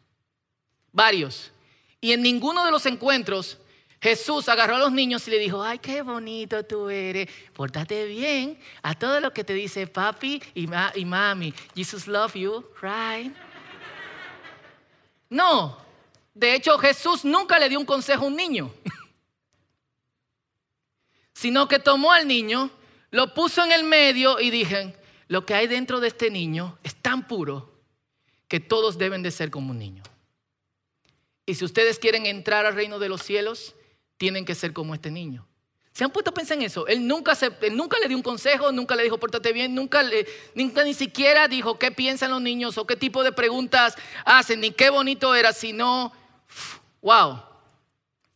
varios. 0.95 1.53
Y 2.01 2.13
en 2.13 2.23
ninguno 2.23 2.65
de 2.65 2.71
los 2.71 2.87
encuentros 2.87 3.59
Jesús 4.05 4.51
agarró 4.51 4.77
a 4.77 4.81
los 4.81 4.93
niños 4.93 5.27
y 5.27 5.31
le 5.31 5.39
dijo, 5.39 5.63
ay, 5.63 5.79
qué 5.79 6.03
bonito 6.03 6.63
tú 6.63 6.91
eres, 6.91 7.27
pórtate 7.55 8.05
bien 8.05 8.59
a 8.83 8.95
todo 8.95 9.19
lo 9.19 9.33
que 9.33 9.45
te 9.45 9.55
dice 9.55 9.87
papi 9.87 10.43
y, 10.55 10.69
y 10.95 11.05
mami. 11.07 11.55
Jesus 11.75 12.07
love 12.07 12.35
you, 12.35 12.63
right? 12.83 13.35
No, 15.31 15.79
de 16.35 16.55
hecho 16.55 16.79
Jesús 16.79 17.25
nunca 17.25 17.59
le 17.59 17.71
dio 17.71 17.81
un 17.81 17.87
consejo 17.87 18.25
a 18.25 18.27
un 18.27 18.37
niño, 18.37 18.71
sino 21.33 21.67
que 21.67 21.79
tomó 21.79 22.13
al 22.13 22.29
niño, 22.29 22.69
lo 23.11 23.33
puso 23.33 23.65
en 23.65 23.73
el 23.73 23.85
medio 23.85 24.39
y 24.39 24.51
dije, 24.51 24.95
lo 25.29 25.47
que 25.47 25.55
hay 25.55 25.67
dentro 25.67 26.01
de 26.01 26.09
este 26.09 26.31
niño 26.31 26.77
es 26.83 26.95
tan 26.95 27.27
puro 27.27 27.73
que 28.49 28.61
todos 28.61 28.99
deben 28.99 29.23
de 29.23 29.31
ser 29.31 29.51
como 29.51 29.71
un 29.71 29.79
niño. 29.79 30.03
Y 31.47 31.55
si 31.55 31.65
ustedes 31.65 31.99
quieren 31.99 32.27
entrar 32.27 32.67
al 32.67 32.75
reino 32.75 32.99
de 32.99 33.09
los 33.09 33.23
cielos, 33.23 33.75
tienen 34.17 34.45
que 34.45 34.55
ser 34.55 34.73
como 34.73 34.95
este 34.95 35.11
niño. 35.11 35.47
¿Se 35.93 36.03
han 36.03 36.11
puesto 36.11 36.31
a 36.31 36.35
pensar 36.35 36.59
en 36.59 36.65
eso? 36.65 36.89
Él 36.89 37.07
nunca, 37.07 37.39
nunca 37.71 37.99
le 38.01 38.09
dio 38.09 38.17
un 38.17 38.23
consejo, 38.23 38.73
nunca 38.73 38.97
le 38.97 39.05
dijo 39.05 39.19
pórtate 39.19 39.53
bien, 39.53 39.75
nunca, 39.75 40.03
le, 40.03 40.27
nunca 40.55 40.83
ni 40.83 40.93
siquiera 40.93 41.47
dijo 41.47 41.79
qué 41.79 41.93
piensan 41.93 42.33
los 42.33 42.43
niños 42.43 42.77
o 42.79 42.87
qué 42.87 42.97
tipo 42.97 43.23
de 43.23 43.31
preguntas 43.31 43.95
hacen, 44.25 44.61
ni 44.61 44.73
qué 44.73 44.91
bonito 44.91 45.37
era, 45.37 45.53
sino, 45.53 46.13
wow, 47.01 47.43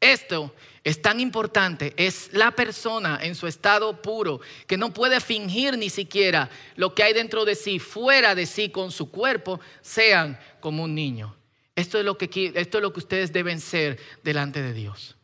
esto 0.00 0.55
es 0.85 1.03
tan 1.03 1.19
importante, 1.19 1.95
es 1.97 2.33
la 2.33 2.53
persona 2.53 3.19
en 3.23 3.35
su 3.35 3.49
estado 3.49 4.00
puro 4.03 4.41
que 4.69 4.77
no 4.77 4.93
puede 4.93 5.21
fingir 5.21 5.77
ni 5.77 5.91
siquiera 5.91 6.49
lo 6.77 6.95
que 6.95 7.03
hay 7.03 7.12
dentro 7.12 7.45
de 7.45 7.57
sí, 7.57 7.81
fuera 7.81 8.37
de 8.37 8.47
sí, 8.47 8.71
con 8.71 8.93
su 8.93 9.11
cuerpo, 9.11 9.59
sean 9.81 10.38
como 10.61 10.85
un 10.85 10.95
niño. 10.95 11.38
Esto 11.78 11.97
es 11.97 12.04
lo 12.04 12.18
que, 12.18 12.52
esto 12.56 12.78
es 12.78 12.82
lo 12.82 12.92
que 12.92 12.99
ustedes 12.99 13.32
deben 13.32 13.61
ser 13.61 14.00
delante 14.25 14.61
de 14.61 14.73
Dios. 14.73 15.14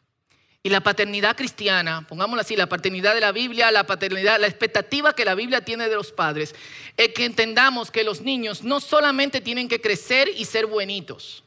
Y 0.62 0.68
la 0.68 0.82
paternidad 0.82 1.37
cristiana, 1.37 2.06
pongámoslo 2.08 2.42
así, 2.42 2.54
la 2.54 2.68
paternidad 2.68 3.12
de 3.12 3.20
la 3.20 3.32
Biblia, 3.32 3.73
la 3.73 3.88
paternidad, 3.88 4.38
la 4.38 4.46
expectativa 4.46 5.16
que 5.16 5.25
la 5.25 5.34
Biblia 5.34 5.64
tiene 5.64 5.88
de 5.88 5.96
los 5.96 6.12
padres, 6.12 6.54
es 6.96 7.08
que 7.08 7.25
entendamos 7.25 7.90
que 7.90 8.04
los 8.04 8.20
niños 8.20 8.62
no 8.62 8.78
solamente 8.78 9.40
tienen 9.40 9.66
que 9.66 9.80
crecer 9.80 10.30
y 10.37 10.44
ser 10.44 10.66
buenitos. 10.66 11.42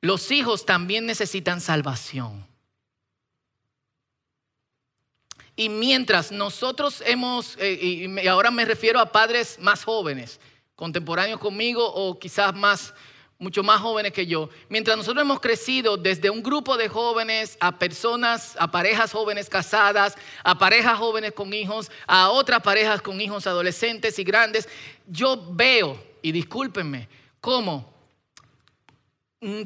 Los 0.00 0.30
hijos 0.30 0.64
también 0.64 1.04
necesitan 1.04 1.60
salvación. 1.60 2.46
Y 5.56 5.68
mientras 5.68 6.30
nosotros 6.30 7.02
hemos, 7.04 7.56
eh, 7.58 7.72
y 8.22 8.28
ahora 8.28 8.52
me 8.52 8.64
refiero 8.64 9.00
a 9.00 9.10
padres 9.10 9.58
más 9.58 9.82
jóvenes, 9.82 10.38
contemporáneos 10.76 11.40
conmigo 11.40 11.84
o 11.84 12.18
quizás 12.18 12.54
más 12.54 12.94
mucho 13.38 13.62
más 13.62 13.80
jóvenes 13.82 14.12
que 14.12 14.26
yo, 14.26 14.48
mientras 14.70 14.96
nosotros 14.96 15.22
hemos 15.22 15.40
crecido 15.40 15.98
desde 15.98 16.30
un 16.30 16.42
grupo 16.42 16.76
de 16.78 16.88
jóvenes 16.88 17.58
a 17.60 17.78
personas, 17.78 18.56
a 18.58 18.70
parejas 18.70 19.12
jóvenes 19.12 19.50
casadas, 19.50 20.16
a 20.42 20.56
parejas 20.56 20.98
jóvenes 20.98 21.32
con 21.32 21.52
hijos, 21.52 21.90
a 22.06 22.30
otras 22.30 22.62
parejas 22.62 23.02
con 23.02 23.20
hijos 23.20 23.46
adolescentes 23.46 24.18
y 24.18 24.24
grandes, 24.24 24.66
yo 25.06 25.38
veo, 25.50 26.02
y 26.22 26.32
discúlpenme, 26.32 27.08
cómo 27.40 27.95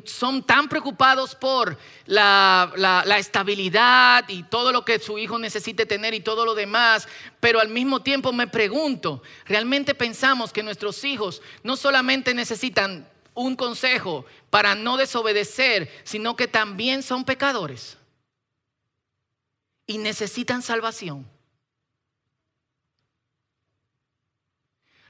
son 0.05 0.43
tan 0.43 0.69
preocupados 0.69 1.35
por 1.35 1.79
la, 2.07 2.73
la, 2.77 3.19
estabilidad 3.19 4.29
y 4.29 4.43
todo 4.43 4.73
lo 4.73 4.85
que 4.85 4.99
su 4.99 5.17
hijo 5.17 5.39
necesite 5.39 5.87
tener 5.87 6.13
y 6.13 6.21
todo 6.21 6.45
lo 6.45 6.55
demás, 6.55 7.07
pero 7.39 7.61
al 7.61 7.69
mismo 7.69 8.03
tiempo 8.03 8.33
me 8.33 8.49
pregunto, 8.49 9.23
¿realmente 9.47 9.95
pensamos 9.95 10.53
que 10.53 10.65
nuestros 10.65 11.05
hijos 11.05 11.41
no 11.63 11.77
solamente 11.77 12.35
necesitan 12.35 13.09
un 13.35 13.57
consejo 13.57 14.25
para 14.51 14.75
no 14.75 14.97
desobedecer, 14.97 15.91
sino 16.05 16.37
que 16.37 16.49
también 16.49 17.03
son 17.03 17.25
pecadores 17.25 17.97
y 19.87 19.99
necesitan 19.99 20.63
salvación. 20.63 21.27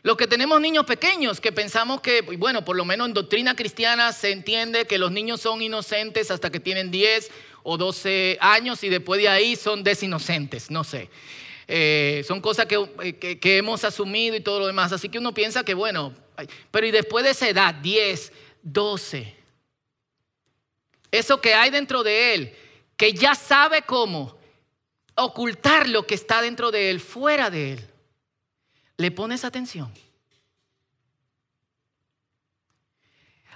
Los 0.02 0.16
que 0.16 0.26
tenemos 0.26 0.60
niños 0.60 0.86
pequeños, 0.86 1.40
que 1.40 1.52
pensamos 1.52 2.00
que, 2.00 2.22
bueno, 2.22 2.64
por 2.64 2.76
lo 2.76 2.84
menos 2.84 3.08
en 3.08 3.14
doctrina 3.14 3.54
cristiana 3.54 4.12
se 4.12 4.32
entiende 4.32 4.86
que 4.86 4.98
los 4.98 5.12
niños 5.12 5.40
son 5.40 5.60
inocentes 5.60 6.30
hasta 6.30 6.50
que 6.50 6.60
tienen 6.60 6.90
10 6.90 7.30
o 7.62 7.76
12 7.76 8.38
años 8.40 8.82
y 8.82 8.88
después 8.88 9.20
de 9.20 9.28
ahí 9.28 9.56
son 9.56 9.84
desinocentes, 9.84 10.70
no 10.70 10.84
sé. 10.84 11.10
Eh, 11.68 12.24
son 12.26 12.40
cosas 12.40 12.66
que, 12.66 13.38
que 13.38 13.56
hemos 13.56 13.84
asumido 13.84 14.34
y 14.36 14.40
todo 14.40 14.60
lo 14.60 14.66
demás. 14.66 14.92
Así 14.92 15.08
que 15.08 15.18
uno 15.18 15.34
piensa 15.34 15.64
que, 15.64 15.74
bueno, 15.74 16.14
pero 16.70 16.86
y 16.86 16.90
después 16.90 17.24
de 17.24 17.30
esa 17.30 17.48
edad, 17.48 17.74
10, 17.74 18.32
12, 18.62 19.36
eso 21.10 21.40
que 21.40 21.54
hay 21.54 21.70
dentro 21.70 22.02
de 22.02 22.34
él, 22.34 22.56
que 22.96 23.12
ya 23.12 23.34
sabe 23.34 23.82
cómo 23.82 24.38
ocultar 25.14 25.88
lo 25.88 26.06
que 26.06 26.14
está 26.14 26.40
dentro 26.40 26.70
de 26.70 26.90
él, 26.90 27.00
fuera 27.00 27.50
de 27.50 27.74
él, 27.74 27.89
le 29.00 29.10
pones 29.10 29.44
atención. 29.44 29.90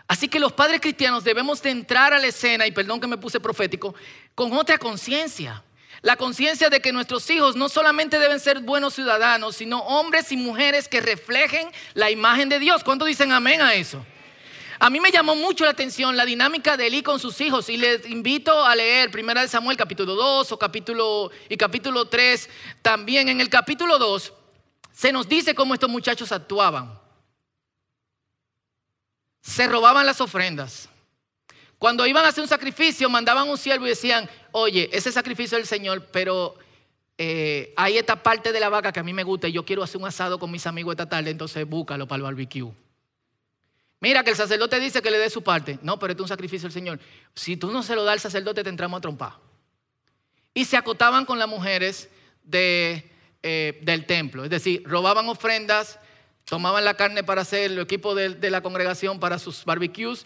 Así 0.09 0.29
que 0.29 0.39
los 0.39 0.53
padres 0.53 0.81
cristianos 0.81 1.23
debemos 1.23 1.63
de 1.63 1.71
entrar 1.71 2.15
a 2.15 2.19
la 2.19 2.27
escena, 2.27 2.67
y 2.67 2.73
perdón 2.73 3.01
que 3.01 3.07
me 3.07 3.19
puse 3.19 3.41
profético, 3.41 3.95
con 4.35 4.53
otra 4.55 4.79
conciencia. 4.79 5.63
La 6.01 6.17
conciencia 6.17 6.71
de 6.71 6.81
que 6.81 6.93
nuestros 6.93 7.29
hijos 7.31 7.57
no 7.57 7.69
solamente 7.69 8.19
deben 8.19 8.41
ser 8.41 8.61
buenos 8.61 8.95
ciudadanos, 8.95 9.57
sino 9.57 9.81
hombres 9.81 10.33
y 10.33 10.37
mujeres 10.37 10.89
que 10.89 11.01
reflejen 11.01 11.69
la 11.93 12.11
imagen 12.11 12.49
de 12.49 12.59
Dios. 12.59 12.83
¿Cuántos 12.83 13.09
dicen 13.09 13.33
amén 13.33 13.61
a 13.61 13.75
eso? 13.75 14.05
A 14.79 14.91
mí 14.91 14.99
me 14.99 15.11
llamó 15.11 15.35
mucho 15.37 15.65
la 15.65 15.71
atención 15.71 16.17
la 16.17 16.27
dinámica 16.27 16.77
de 16.77 16.87
Eli 16.87 17.03
con 17.03 17.21
sus 17.21 17.41
hijos 17.41 17.69
y 17.69 17.77
les 17.77 18.07
invito 18.09 18.65
a 18.65 18.75
leer 18.75 19.11
Primera 19.11 19.41
de 19.43 19.49
Samuel 19.49 19.77
capítulo 19.77 20.15
2 20.15 20.53
o 20.53 20.59
capítulo 20.59 21.31
y 21.49 21.57
capítulo 21.57 22.07
3 22.07 22.51
también. 22.83 23.29
En 23.29 23.41
el 23.41 23.49
capítulo 23.49 23.99
2 23.99 24.33
se 24.95 25.13
nos 25.13 25.29
dice 25.29 25.57
cómo 25.57 25.75
estos 25.75 25.91
muchachos 25.91 26.31
actuaban. 26.31 26.97
Se 29.43 29.67
robaban 29.67 30.07
las 30.07 30.21
ofrendas. 30.21 30.89
Cuando 31.79 32.07
iban 32.07 32.25
a 32.25 32.29
hacer 32.29 32.43
un 32.43 32.49
sacrificio, 32.49 33.11
mandaban 33.11 33.49
un 33.49 33.59
siervo 33.59 33.87
y 33.87 33.91
decían, 33.91 34.31
oye, 34.53 34.89
ese 34.93 35.11
sacrificio 35.11 35.59
del 35.59 35.67
Señor, 35.67 36.07
pero 36.13 36.55
eh, 37.19 37.75
hay 37.77 37.99
esta 37.99 38.23
parte 38.23 38.53
de 38.53 38.61
la 38.61 38.69
vaca 38.69 38.93
que 38.93 39.01
a 39.01 39.03
mí 39.03 39.13
me 39.13 39.25
gusta 39.25 39.49
y 39.49 39.53
yo 39.53 39.65
quiero 39.65 39.83
hacer 39.83 40.01
un 40.01 40.07
asado 40.07 40.39
con 40.39 40.51
mis 40.51 40.67
amigos 40.67 40.93
esta 40.93 41.09
tarde, 41.09 41.31
entonces 41.31 41.69
búscalo 41.69 42.07
para 42.07 42.19
el 42.19 42.23
barbecue. 42.23 42.73
Mira 43.99 44.23
que 44.23 44.31
el 44.31 44.37
sacerdote 44.37 44.79
dice 44.79 45.03
que 45.03 45.11
le 45.11 45.19
dé 45.19 45.29
su 45.29 45.43
parte. 45.43 45.81
No, 45.83 45.99
pero 45.99 46.13
este 46.13 46.23
es 46.23 46.25
un 46.25 46.29
sacrificio 46.29 46.69
del 46.69 46.73
Señor. 46.73 47.01
Si 47.35 47.57
tú 47.57 47.73
no 47.73 47.83
se 47.83 47.97
lo 47.97 48.05
das 48.05 48.15
al 48.15 48.21
sacerdote, 48.21 48.63
te 48.63 48.71
entramos 48.71 48.99
a 48.99 49.01
trompar. 49.01 49.33
Y 50.55 50.65
se 50.67 50.77
acotaban 50.77 51.27
con 51.27 51.41
las 51.41 51.49
mujeres 51.49 52.09
de, 52.45 53.11
eh, 53.47 53.79
del 53.83 54.07
templo. 54.07 54.43
Es 54.43 54.49
decir, 54.49 54.83
robaban 54.87 55.29
ofrendas, 55.29 55.99
tomaban 56.47 56.83
la 56.83 56.95
carne 56.95 57.23
para 57.23 57.43
hacer 57.43 57.71
el 57.71 57.79
equipo 57.79 58.15
de, 58.15 58.51
la 58.51 58.63
congregación 58.63 59.21
para 59.21 59.39
sus 59.39 59.67
barbecues 59.67 60.25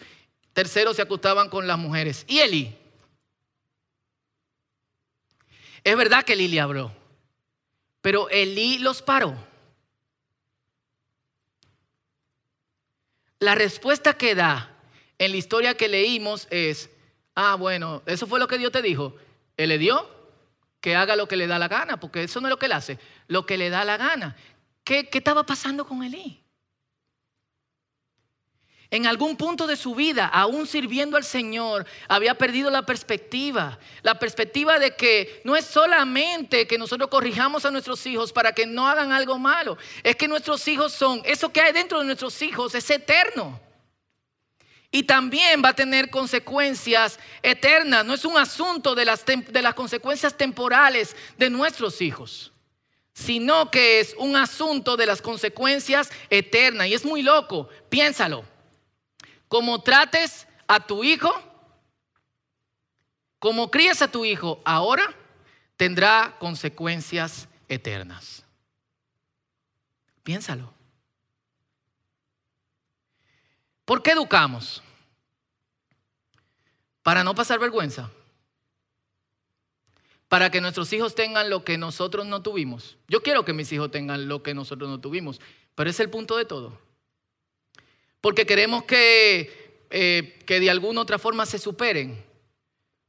Tercero, 0.53 0.93
se 0.93 1.01
acostaban 1.01 1.49
con 1.49 1.67
las 1.67 1.77
mujeres. 1.77 2.23
¿Y 2.29 2.39
Eli? 2.39 2.73
Es 5.83 5.97
verdad 5.97 6.23
que 6.23 6.31
Eli 6.31 6.47
le 6.47 6.61
habló, 6.61 6.93
pero 8.01 8.29
Eli 8.29 8.79
los 8.79 9.01
paró. 9.01 9.35
La 13.39 13.53
respuesta 13.55 14.13
que 14.13 14.33
da 14.33 14.77
en 15.17 15.31
la 15.31 15.37
historia 15.37 15.75
que 15.75 15.89
leímos 15.89 16.47
es, 16.51 16.89
ah, 17.35 17.55
bueno, 17.55 18.01
eso 18.05 18.27
fue 18.27 18.39
lo 18.39 18.47
que 18.47 18.57
Dios 18.57 18.71
te 18.71 18.81
dijo. 18.81 19.17
Él 19.57 19.67
le 19.67 19.77
dio 19.77 20.18
que 20.81 20.95
haga 20.95 21.15
lo 21.15 21.27
que 21.27 21.35
le 21.35 21.47
da 21.47 21.59
la 21.59 21.67
gana, 21.67 21.99
porque 21.99 22.23
eso 22.23 22.39
no 22.41 22.47
es 22.47 22.51
lo 22.51 22.59
que 22.59 22.67
él 22.67 22.71
hace, 22.73 22.99
lo 23.27 23.45
que 23.45 23.57
le 23.57 23.69
da 23.69 23.83
la 23.83 23.97
gana. 23.97 24.35
¿Qué, 24.83 25.09
qué 25.09 25.17
estaba 25.17 25.45
pasando 25.45 25.85
con 25.85 26.03
Eli? 26.03 26.43
En 28.91 29.05
algún 29.05 29.37
punto 29.37 29.67
de 29.67 29.75
su 29.75 29.93
vida, 29.93 30.25
aún 30.25 30.65
sirviendo 30.65 31.15
al 31.15 31.23
Señor, 31.23 31.85
había 32.07 32.33
perdido 32.33 32.71
la 32.71 32.87
perspectiva. 32.87 33.77
La 34.01 34.17
perspectiva 34.17 34.79
de 34.79 34.95
que 34.95 35.41
no 35.43 35.55
es 35.55 35.65
solamente 35.65 36.65
que 36.65 36.79
nosotros 36.79 37.07
corrijamos 37.07 37.65
a 37.65 37.71
nuestros 37.71 38.03
hijos 38.07 38.33
para 38.33 38.53
que 38.53 38.65
no 38.65 38.87
hagan 38.87 39.11
algo 39.11 39.37
malo. 39.37 39.77
Es 40.01 40.15
que 40.15 40.27
nuestros 40.27 40.67
hijos 40.67 40.91
son, 40.91 41.21
eso 41.23 41.49
que 41.53 41.61
hay 41.61 41.71
dentro 41.71 41.99
de 41.99 42.05
nuestros 42.05 42.41
hijos 42.41 42.73
es 42.73 42.89
eterno. 42.89 43.59
Y 44.91 45.03
también 45.03 45.61
va 45.63 45.69
a 45.69 45.75
tener 45.75 46.09
consecuencias 46.09 47.19
eternas. 47.43 48.05
No 48.05 48.13
es 48.13 48.25
un 48.25 48.37
asunto 48.37 48.95
de 48.95 49.05
las, 49.05 49.23
consecuencias 49.75 50.35
temporales 50.35 51.15
de 51.37 51.49
nuestros 51.49 52.01
hijos, 52.01 52.51
sino 53.13 53.69
que 53.69 53.99
es 53.99 54.15
un 54.17 54.35
asunto 54.35 54.97
de 54.97 55.05
las 55.05 55.21
consecuencias 55.21 56.09
eternas. 56.29 56.87
Y 56.87 56.95
es 56.95 57.05
muy 57.05 57.21
loco, 57.21 57.69
piénsalo. 57.89 58.43
Como 59.47 59.81
trates 59.81 60.47
a 60.67 60.79
tu 60.79 61.03
hijo, 61.03 61.31
como 63.37 63.69
crías 63.69 64.01
a 64.01 64.11
tu 64.11 64.25
hijo 64.25 64.59
ahora, 64.65 65.15
tendrá 65.77 66.35
consecuencias 66.39 67.47
eternas. 67.67 68.43
Piénsalo. 70.23 70.78
¿Por 73.89 74.03
qué 74.03 74.11
educamos? 74.11 74.83
Para 77.01 77.23
no 77.23 77.33
pasar 77.33 77.57
vergüenza. 77.57 78.11
Para 80.27 80.51
que 80.51 80.61
nuestros 80.61 80.93
hijos 80.93 81.15
tengan 81.15 81.49
lo 81.49 81.63
que 81.63 81.79
nosotros 81.79 82.27
no 82.27 82.43
tuvimos. 82.43 82.97
Yo 83.07 83.23
quiero 83.23 83.45
que 83.45 83.53
mis 83.53 83.71
hijos 83.71 83.89
tengan 83.89 84.27
lo 84.27 84.43
que 84.43 84.53
nosotros 84.53 84.87
no 84.91 85.01
tuvimos, 85.01 85.41
pero 85.73 85.89
es 85.89 85.99
el 85.99 86.11
punto 86.11 86.37
de 86.37 86.45
todo. 86.45 86.79
Porque 88.21 88.45
queremos 88.45 88.83
que, 88.83 89.87
eh, 89.89 90.37
que 90.45 90.59
de 90.59 90.69
alguna 90.69 91.01
otra 91.01 91.17
forma 91.17 91.47
se 91.47 91.57
superen 91.57 92.23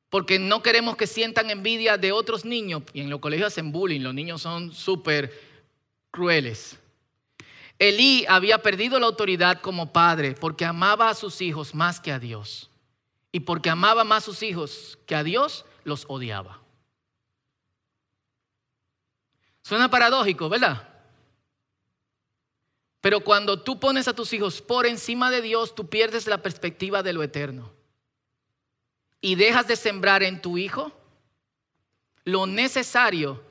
porque 0.08 0.38
no 0.38 0.62
queremos 0.62 0.96
que 0.96 1.06
sientan 1.06 1.50
envidia 1.50 1.98
de 1.98 2.10
otros 2.12 2.46
niños. 2.46 2.84
Y 2.94 3.02
en 3.02 3.10
los 3.10 3.20
colegios 3.20 3.48
hacen 3.48 3.70
bullying, 3.70 4.00
los 4.00 4.14
niños 4.14 4.40
son 4.40 4.72
súper 4.72 5.38
crueles. 6.10 6.78
Elí 7.80 8.26
había 8.28 8.62
perdido 8.62 9.00
la 9.00 9.06
autoridad 9.06 9.62
como 9.62 9.90
padre 9.90 10.34
porque 10.34 10.66
amaba 10.66 11.08
a 11.08 11.14
sus 11.14 11.40
hijos 11.40 11.74
más 11.74 11.98
que 11.98 12.12
a 12.12 12.18
Dios. 12.18 12.68
Y 13.32 13.40
porque 13.40 13.70
amaba 13.70 14.04
más 14.04 14.22
a 14.22 14.26
sus 14.26 14.42
hijos 14.42 14.98
que 15.06 15.14
a 15.14 15.24
Dios, 15.24 15.64
los 15.84 16.04
odiaba. 16.06 16.60
Suena 19.62 19.88
paradójico, 19.88 20.50
¿verdad? 20.50 20.88
Pero 23.00 23.20
cuando 23.20 23.62
tú 23.62 23.80
pones 23.80 24.08
a 24.08 24.14
tus 24.14 24.34
hijos 24.34 24.60
por 24.60 24.84
encima 24.84 25.30
de 25.30 25.40
Dios, 25.40 25.74
tú 25.74 25.88
pierdes 25.88 26.26
la 26.26 26.42
perspectiva 26.42 27.02
de 27.02 27.14
lo 27.14 27.22
eterno 27.22 27.72
y 29.22 29.36
dejas 29.36 29.66
de 29.66 29.76
sembrar 29.76 30.22
en 30.22 30.42
tu 30.42 30.58
hijo 30.58 30.92
lo 32.24 32.46
necesario 32.46 33.42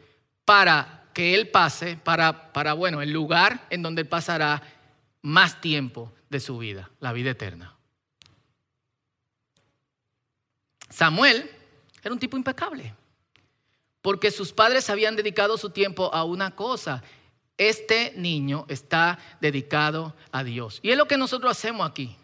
para 0.45 0.98
que 1.13 1.35
él 1.35 1.49
pase, 1.49 1.97
para, 1.97 2.53
para, 2.53 2.73
bueno, 2.73 3.01
el 3.01 3.11
lugar 3.11 3.65
en 3.69 3.81
donde 3.81 4.01
él 4.01 4.07
pasará 4.07 4.61
más 5.21 5.61
tiempo 5.61 6.13
de 6.29 6.39
su 6.39 6.57
vida, 6.57 6.89
la 6.99 7.13
vida 7.13 7.31
eterna. 7.31 7.75
Samuel 10.89 11.49
era 12.03 12.13
un 12.13 12.19
tipo 12.19 12.37
impecable, 12.37 12.93
porque 14.01 14.31
sus 14.31 14.51
padres 14.51 14.89
habían 14.89 15.15
dedicado 15.15 15.57
su 15.57 15.69
tiempo 15.69 16.13
a 16.13 16.23
una 16.23 16.55
cosa. 16.55 17.03
Este 17.57 18.13
niño 18.15 18.65
está 18.69 19.19
dedicado 19.41 20.15
a 20.31 20.43
Dios. 20.43 20.79
Y 20.81 20.91
es 20.91 20.97
lo 20.97 21.07
que 21.07 21.17
nosotros 21.17 21.51
hacemos 21.51 21.89
aquí. 21.89 22.15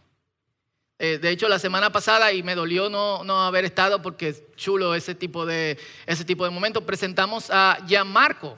Eh, 0.98 1.18
de 1.18 1.30
hecho, 1.30 1.50
la 1.50 1.60
semana 1.60 1.92
pasada, 1.92 2.32
y 2.32 2.42
me 2.42 2.56
dolió 2.56 2.90
no, 2.90 3.24
no, 3.26 3.46
haber 3.46 3.66
estado 3.66 4.02
porque 4.02 4.30
es 4.30 4.44
chulo 4.56 4.96
ese 4.96 5.14
tipo 5.14 5.46
de, 5.46 5.78
ese 6.06 6.24
tipo 6.24 6.50
de 6.50 6.82
presentamos 6.82 7.50
a 7.50 7.80
Gianmarco, 7.86 8.56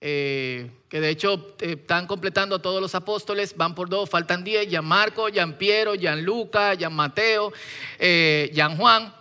eh, 0.00 0.70
que 0.88 1.00
de 1.00 1.08
hecho 1.10 1.56
eh, 1.60 1.76
están 1.80 2.06
completando 2.06 2.60
todos 2.60 2.80
los 2.80 2.94
apóstoles, 2.94 3.56
van 3.56 3.74
por 3.74 3.88
dos, 3.88 4.10
faltan 4.10 4.44
diez, 4.44 4.68
Gianmarco, 4.68 5.28
Gianpiero, 5.28 5.94
Gianluca, 5.94 6.74
Gianmateo, 6.74 7.52
eh, 7.98 8.50
Gian 8.54 8.76
Juan, 8.76 9.14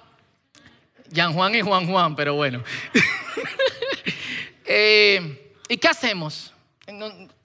Gian 1.11 1.33
Juan 1.33 1.55
y 1.55 1.61
Juan 1.61 1.87
Juan, 1.87 2.15
pero 2.15 2.35
bueno. 2.35 2.63
¿Y 5.69 5.77
qué 5.77 5.87
hacemos? 5.87 6.53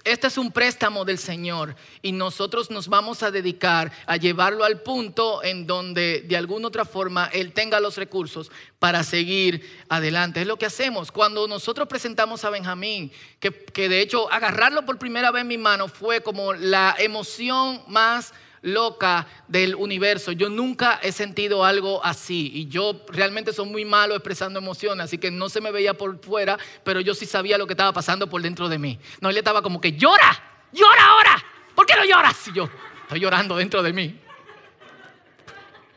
Este 0.08 0.26
es 0.26 0.38
un 0.38 0.50
préstamo 0.50 1.04
del 1.04 1.18
Señor 1.18 1.76
y 2.00 2.12
nosotros 2.12 2.70
nos 2.70 2.88
vamos 2.88 3.22
a 3.22 3.30
dedicar 3.30 3.92
a 4.06 4.16
llevarlo 4.16 4.64
al 4.64 4.80
punto 4.80 5.44
en 5.44 5.66
donde 5.66 6.22
de 6.22 6.34
alguna 6.34 6.68
otra 6.68 6.86
forma 6.86 7.26
Él 7.30 7.52
tenga 7.52 7.78
los 7.78 7.98
recursos 7.98 8.50
para 8.78 9.04
seguir 9.04 9.84
adelante. 9.90 10.40
Es 10.40 10.46
lo 10.46 10.56
que 10.56 10.64
hacemos. 10.64 11.12
Cuando 11.12 11.46
nosotros 11.46 11.88
presentamos 11.88 12.42
a 12.46 12.48
Benjamín, 12.50 13.12
que, 13.38 13.52
que 13.52 13.90
de 13.90 14.00
hecho 14.00 14.32
agarrarlo 14.32 14.86
por 14.86 14.98
primera 14.98 15.30
vez 15.30 15.42
en 15.42 15.48
mi 15.48 15.58
mano 15.58 15.88
fue 15.88 16.22
como 16.22 16.54
la 16.54 16.96
emoción 16.98 17.82
más 17.86 18.32
loca 18.62 19.26
del 19.46 19.74
universo. 19.74 20.32
Yo 20.32 20.48
nunca 20.48 20.98
he 21.02 21.12
sentido 21.12 21.64
algo 21.64 22.04
así 22.04 22.50
y 22.54 22.68
yo 22.68 23.04
realmente 23.08 23.52
soy 23.52 23.68
muy 23.68 23.84
malo 23.84 24.14
expresando 24.14 24.58
emociones, 24.58 25.04
así 25.04 25.18
que 25.18 25.30
no 25.30 25.48
se 25.48 25.60
me 25.60 25.70
veía 25.70 25.94
por 25.94 26.20
fuera, 26.22 26.58
pero 26.84 27.00
yo 27.00 27.14
sí 27.14 27.26
sabía 27.26 27.58
lo 27.58 27.66
que 27.66 27.72
estaba 27.74 27.92
pasando 27.92 28.28
por 28.28 28.42
dentro 28.42 28.68
de 28.68 28.78
mí. 28.78 28.98
No, 29.20 29.30
él 29.30 29.36
estaba 29.36 29.62
como 29.62 29.80
que 29.80 29.92
llora, 29.92 30.42
llora 30.72 31.04
ahora. 31.06 31.44
¿Por 31.74 31.86
qué 31.86 31.94
no 31.96 32.04
lloras? 32.04 32.36
Y 32.48 32.52
yo 32.52 32.68
estoy 33.02 33.20
llorando 33.20 33.56
dentro 33.56 33.82
de 33.82 33.92
mí. 33.92 34.20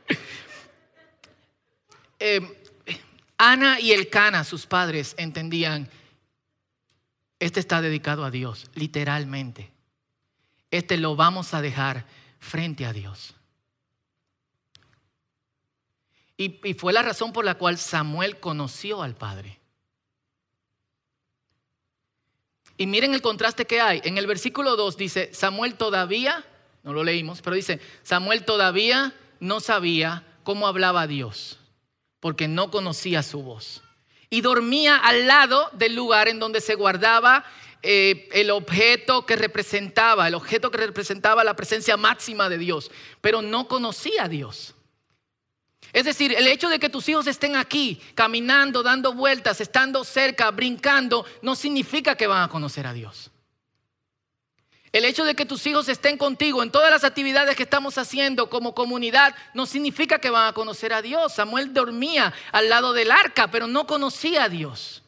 Eh, 2.23 2.39
Ana 3.35 3.79
y 3.79 3.93
Elcana, 3.93 4.43
sus 4.43 4.67
padres, 4.67 5.15
entendían, 5.17 5.89
este 7.39 7.59
está 7.59 7.81
dedicado 7.81 8.23
a 8.23 8.29
Dios, 8.29 8.69
literalmente. 8.75 9.71
Este 10.69 10.97
lo 10.97 11.15
vamos 11.15 11.55
a 11.55 11.61
dejar 11.63 12.05
frente 12.41 12.85
a 12.85 12.91
Dios. 12.91 13.35
Y, 16.35 16.73
fue 16.73 16.91
la 16.91 17.03
razón 17.03 17.31
por 17.31 17.45
la 17.45 17.55
cual 17.55 17.77
Samuel 17.77 18.39
conoció 18.39 19.03
al 19.03 19.15
Padre. 19.15 19.59
Y 22.77 22.87
miren 22.87 23.13
el 23.13 23.21
contraste 23.21 23.65
que 23.65 23.79
hay. 23.79 24.01
En 24.03 24.17
el 24.17 24.25
versículo 24.25 24.75
2 24.75 24.97
dice, 24.97 25.31
Samuel 25.33 25.75
todavía, 25.75 26.43
no 26.81 26.93
lo 26.93 27.03
leímos, 27.03 27.43
pero 27.43 27.55
dice, 27.55 27.79
Samuel 28.01 28.43
todavía 28.43 29.13
no 29.39 29.59
sabía 29.59 30.25
cómo 30.43 30.67
hablaba 30.67 31.05
Dios, 31.05 31.59
porque 32.19 32.47
no 32.47 32.71
conocía 32.71 33.21
su 33.21 33.43
voz. 33.43 33.83
Y 34.31 34.41
dormía 34.41 34.97
al 34.97 35.27
lado 35.27 35.69
del 35.73 35.93
lugar 35.93 36.27
en 36.27 36.39
donde 36.39 36.59
se 36.59 36.73
guardaba 36.73 37.45
eh, 37.83 38.29
el 38.33 38.51
objeto 38.51 39.25
que 39.25 39.35
representaba, 39.35 40.27
el 40.27 40.35
objeto 40.35 40.69
que 40.69 40.77
representaba 40.77 41.43
la 41.43 41.55
presencia 41.55 41.97
máxima 41.97 42.47
de 42.49 42.57
Dios, 42.57 42.91
pero 43.21 43.41
no 43.41 43.67
conocía 43.67 44.25
a 44.25 44.29
Dios. 44.29 44.75
Es 45.93 46.05
decir, 46.05 46.33
el 46.37 46.47
hecho 46.47 46.69
de 46.69 46.79
que 46.79 46.89
tus 46.89 47.09
hijos 47.09 47.27
estén 47.27 47.55
aquí, 47.55 47.99
caminando, 48.15 48.81
dando 48.83 49.13
vueltas, 49.13 49.59
estando 49.59 50.03
cerca, 50.03 50.49
brincando, 50.51 51.25
no 51.41 51.55
significa 51.55 52.15
que 52.15 52.27
van 52.27 52.43
a 52.43 52.49
conocer 52.49 52.87
a 52.87 52.93
Dios. 52.93 53.31
El 54.93 55.05
hecho 55.05 55.23
de 55.23 55.35
que 55.35 55.45
tus 55.45 55.65
hijos 55.67 55.87
estén 55.87 56.17
contigo 56.17 56.61
en 56.61 56.71
todas 56.71 56.91
las 56.91 57.05
actividades 57.05 57.55
que 57.55 57.63
estamos 57.63 57.97
haciendo 57.97 58.49
como 58.49 58.75
comunidad 58.75 59.33
no 59.53 59.65
significa 59.65 60.19
que 60.19 60.29
van 60.29 60.47
a 60.47 60.53
conocer 60.53 60.93
a 60.93 61.01
Dios. 61.01 61.33
Samuel 61.33 61.73
dormía 61.73 62.33
al 62.51 62.69
lado 62.69 62.91
del 62.91 63.09
arca, 63.09 63.49
pero 63.49 63.67
no 63.67 63.87
conocía 63.87 64.43
a 64.43 64.49
Dios. 64.49 65.00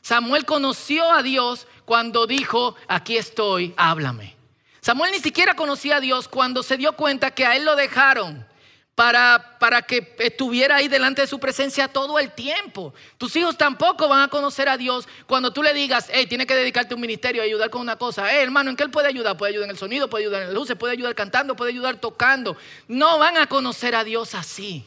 Samuel 0.00 0.44
conoció 0.44 1.10
a 1.12 1.22
Dios 1.22 1.66
cuando 1.84 2.26
dijo, 2.26 2.76
aquí 2.86 3.16
estoy, 3.16 3.74
háblame. 3.76 4.36
Samuel 4.80 5.12
ni 5.12 5.18
siquiera 5.18 5.54
conocía 5.54 5.96
a 5.96 6.00
Dios 6.00 6.28
cuando 6.28 6.62
se 6.62 6.76
dio 6.76 6.92
cuenta 6.92 7.30
que 7.30 7.44
a 7.44 7.56
él 7.56 7.64
lo 7.64 7.76
dejaron 7.76 8.46
para, 8.94 9.58
para 9.60 9.82
que 9.82 10.16
estuviera 10.18 10.76
ahí 10.76 10.88
delante 10.88 11.22
de 11.22 11.28
su 11.28 11.38
presencia 11.38 11.88
todo 11.88 12.18
el 12.18 12.32
tiempo. 12.32 12.94
Tus 13.16 13.36
hijos 13.36 13.56
tampoco 13.56 14.08
van 14.08 14.22
a 14.22 14.28
conocer 14.28 14.68
a 14.68 14.76
Dios 14.76 15.06
cuando 15.26 15.52
tú 15.52 15.62
le 15.62 15.72
digas, 15.72 16.08
hey, 16.12 16.26
tiene 16.26 16.46
que 16.46 16.54
dedicarte 16.54 16.94
a 16.94 16.96
un 16.96 17.00
ministerio, 17.00 17.42
a 17.42 17.44
ayudar 17.44 17.70
con 17.70 17.80
una 17.80 17.96
cosa. 17.96 18.26
Hey, 18.30 18.40
hermano, 18.42 18.70
¿en 18.70 18.76
qué 18.76 18.82
él 18.84 18.90
puede 18.90 19.08
ayudar? 19.08 19.36
Puede 19.36 19.50
ayudar 19.50 19.66
en 19.66 19.70
el 19.70 19.78
sonido, 19.78 20.10
puede 20.10 20.24
ayudar 20.24 20.42
en 20.42 20.48
las 20.48 20.54
luces, 20.54 20.76
puede 20.76 20.94
ayudar 20.94 21.14
cantando, 21.14 21.54
puede 21.54 21.70
ayudar 21.70 22.00
tocando. 22.00 22.56
No 22.88 23.18
van 23.18 23.36
a 23.36 23.46
conocer 23.46 23.94
a 23.94 24.04
Dios 24.04 24.34
así 24.34 24.84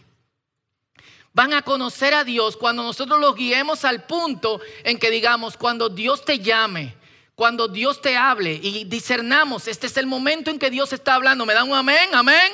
van 1.34 1.54
a 1.54 1.62
conocer 1.62 2.13
a 2.13 2.24
Dios 2.24 2.58
cuando 2.58 2.84
nosotros 2.84 3.20
los 3.20 3.36
guiemos 3.36 3.86
al 3.86 4.04
punto 4.04 4.62
en 4.84 4.98
que 4.98 5.10
digamos, 5.10 5.58
cuando 5.58 5.89
Dios 5.89 6.26
te 6.26 6.39
llame, 6.39 6.96
cuando 7.36 7.67
Dios 7.67 8.02
te 8.02 8.17
hable 8.17 8.54
y 8.62 8.84
discernamos, 8.86 9.67
este 9.67 9.88
es 9.88 9.98
el 9.98 10.08
momento 10.08 10.52
en 10.52 10.60
que 10.60 10.70
Dios 10.70 10.94
está 10.94 11.15
hablando. 11.15 11.46
¿Me 11.46 11.54
dan 11.54 11.70
un 11.70 11.76
amén? 11.76 12.10
¿Amén? 12.13 12.52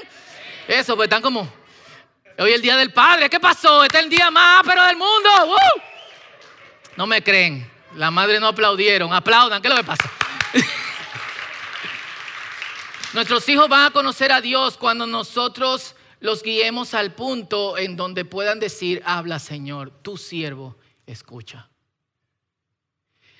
Eso, 0.68 0.96
pues 0.96 1.08
están 1.08 1.22
como, 1.22 1.52
hoy 2.38 2.50
es 2.50 2.56
el 2.56 2.62
Día 2.62 2.78
del 2.78 2.94
Padre, 2.94 3.30
¿qué 3.30 3.40
pasó? 3.40 3.84
Este 3.84 3.98
es 3.98 4.04
el 4.04 4.10
día 4.10 4.30
más 4.30 4.62
pero 4.66 4.84
del 4.84 4.98
mundo. 4.98 5.30
No 6.96 7.08
me 7.08 7.24
creen, 7.24 7.70
la 7.96 8.12
madre 8.12 8.40
no 8.40 8.48
aplaudieron, 8.48 9.14
aplaudan, 9.14 9.62
¿qué 9.62 9.68
es 9.68 9.74
lo 9.74 9.80
que 9.80 9.86
pasa? 9.86 10.12
Nuestros 13.14 13.48
hijos 13.50 13.70
van 13.70 13.86
a 13.86 13.92
conocer 13.92 14.32
a 14.32 14.42
Dios 14.42 14.78
cuando 14.78 15.08
nosotros 15.08 15.96
los 16.20 16.44
guiemos 16.44 16.94
al 16.94 17.14
punto 17.14 17.78
en 17.78 17.96
donde 17.96 18.26
puedan 18.26 18.60
decir, 18.60 19.02
habla 19.06 19.40
Señor, 19.40 19.92
tu 20.02 20.18
siervo 20.18 20.76
escucha. 21.06 21.70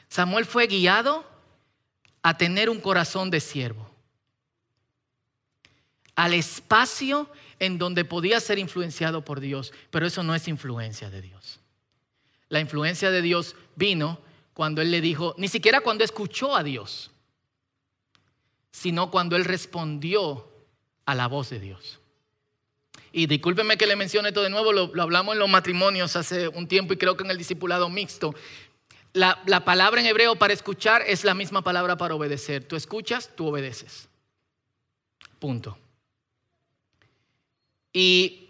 Samuel 0.10 0.46
fue 0.46 0.68
guiado 0.68 1.26
a 2.22 2.38
tener 2.38 2.70
un 2.70 2.80
corazón 2.80 3.30
de 3.30 3.40
siervo, 3.40 3.90
al 6.16 6.34
espacio 6.34 7.30
en 7.60 7.78
donde 7.78 8.06
podía 8.06 8.40
ser 8.40 8.60
influenciado 8.60 9.24
por 9.24 9.40
Dios, 9.40 9.74
pero 9.90 10.06
eso 10.06 10.24
no 10.24 10.36
es 10.36 10.48
influencia 10.48 11.10
de 11.10 11.22
Dios. 11.22 11.60
La 12.50 12.60
influencia 12.60 13.12
de 13.12 13.22
Dios 13.22 13.56
vino 13.76 14.20
cuando 14.54 14.82
él 14.82 14.92
le 14.92 15.02
dijo, 15.02 15.36
ni 15.38 15.48
siquiera 15.48 15.82
cuando 15.82 16.04
escuchó 16.04 16.56
a 16.56 16.64
Dios, 16.64 17.12
sino 18.72 19.12
cuando 19.12 19.36
él 19.36 19.46
respondió 19.46 20.50
a 21.06 21.16
la 21.16 21.28
voz 21.28 21.50
de 21.50 21.60
Dios. 21.60 22.00
Y 23.12 23.28
discúlpeme 23.28 23.78
que 23.78 23.88
le 23.88 23.96
mencione 23.96 24.30
esto 24.30 24.42
de 24.42 24.50
nuevo, 24.50 24.72
lo, 24.74 25.02
hablamos 25.02 25.34
en 25.34 25.40
los 25.40 25.50
matrimonios 25.50 26.16
hace 26.16 26.48
un 26.48 26.68
tiempo 26.68 26.94
y 26.94 26.98
creo 26.98 27.16
que 27.18 27.24
en 27.24 27.32
el 27.32 27.38
discipulado 27.38 27.90
mixto. 27.90 28.34
La, 29.14 29.42
la 29.46 29.66
palabra 29.66 30.02
en 30.02 30.08
hebreo 30.08 30.36
para 30.36 30.54
escuchar 30.54 31.02
es 31.08 31.24
la 31.24 31.34
misma 31.34 31.64
palabra 31.64 31.98
para 31.98 32.16
obedecer. 32.16 32.64
Tú 32.64 32.76
escuchas, 32.76 33.32
tú 33.36 33.48
obedeces. 33.48 34.10
Punto. 35.40 35.78
Y 37.94 38.48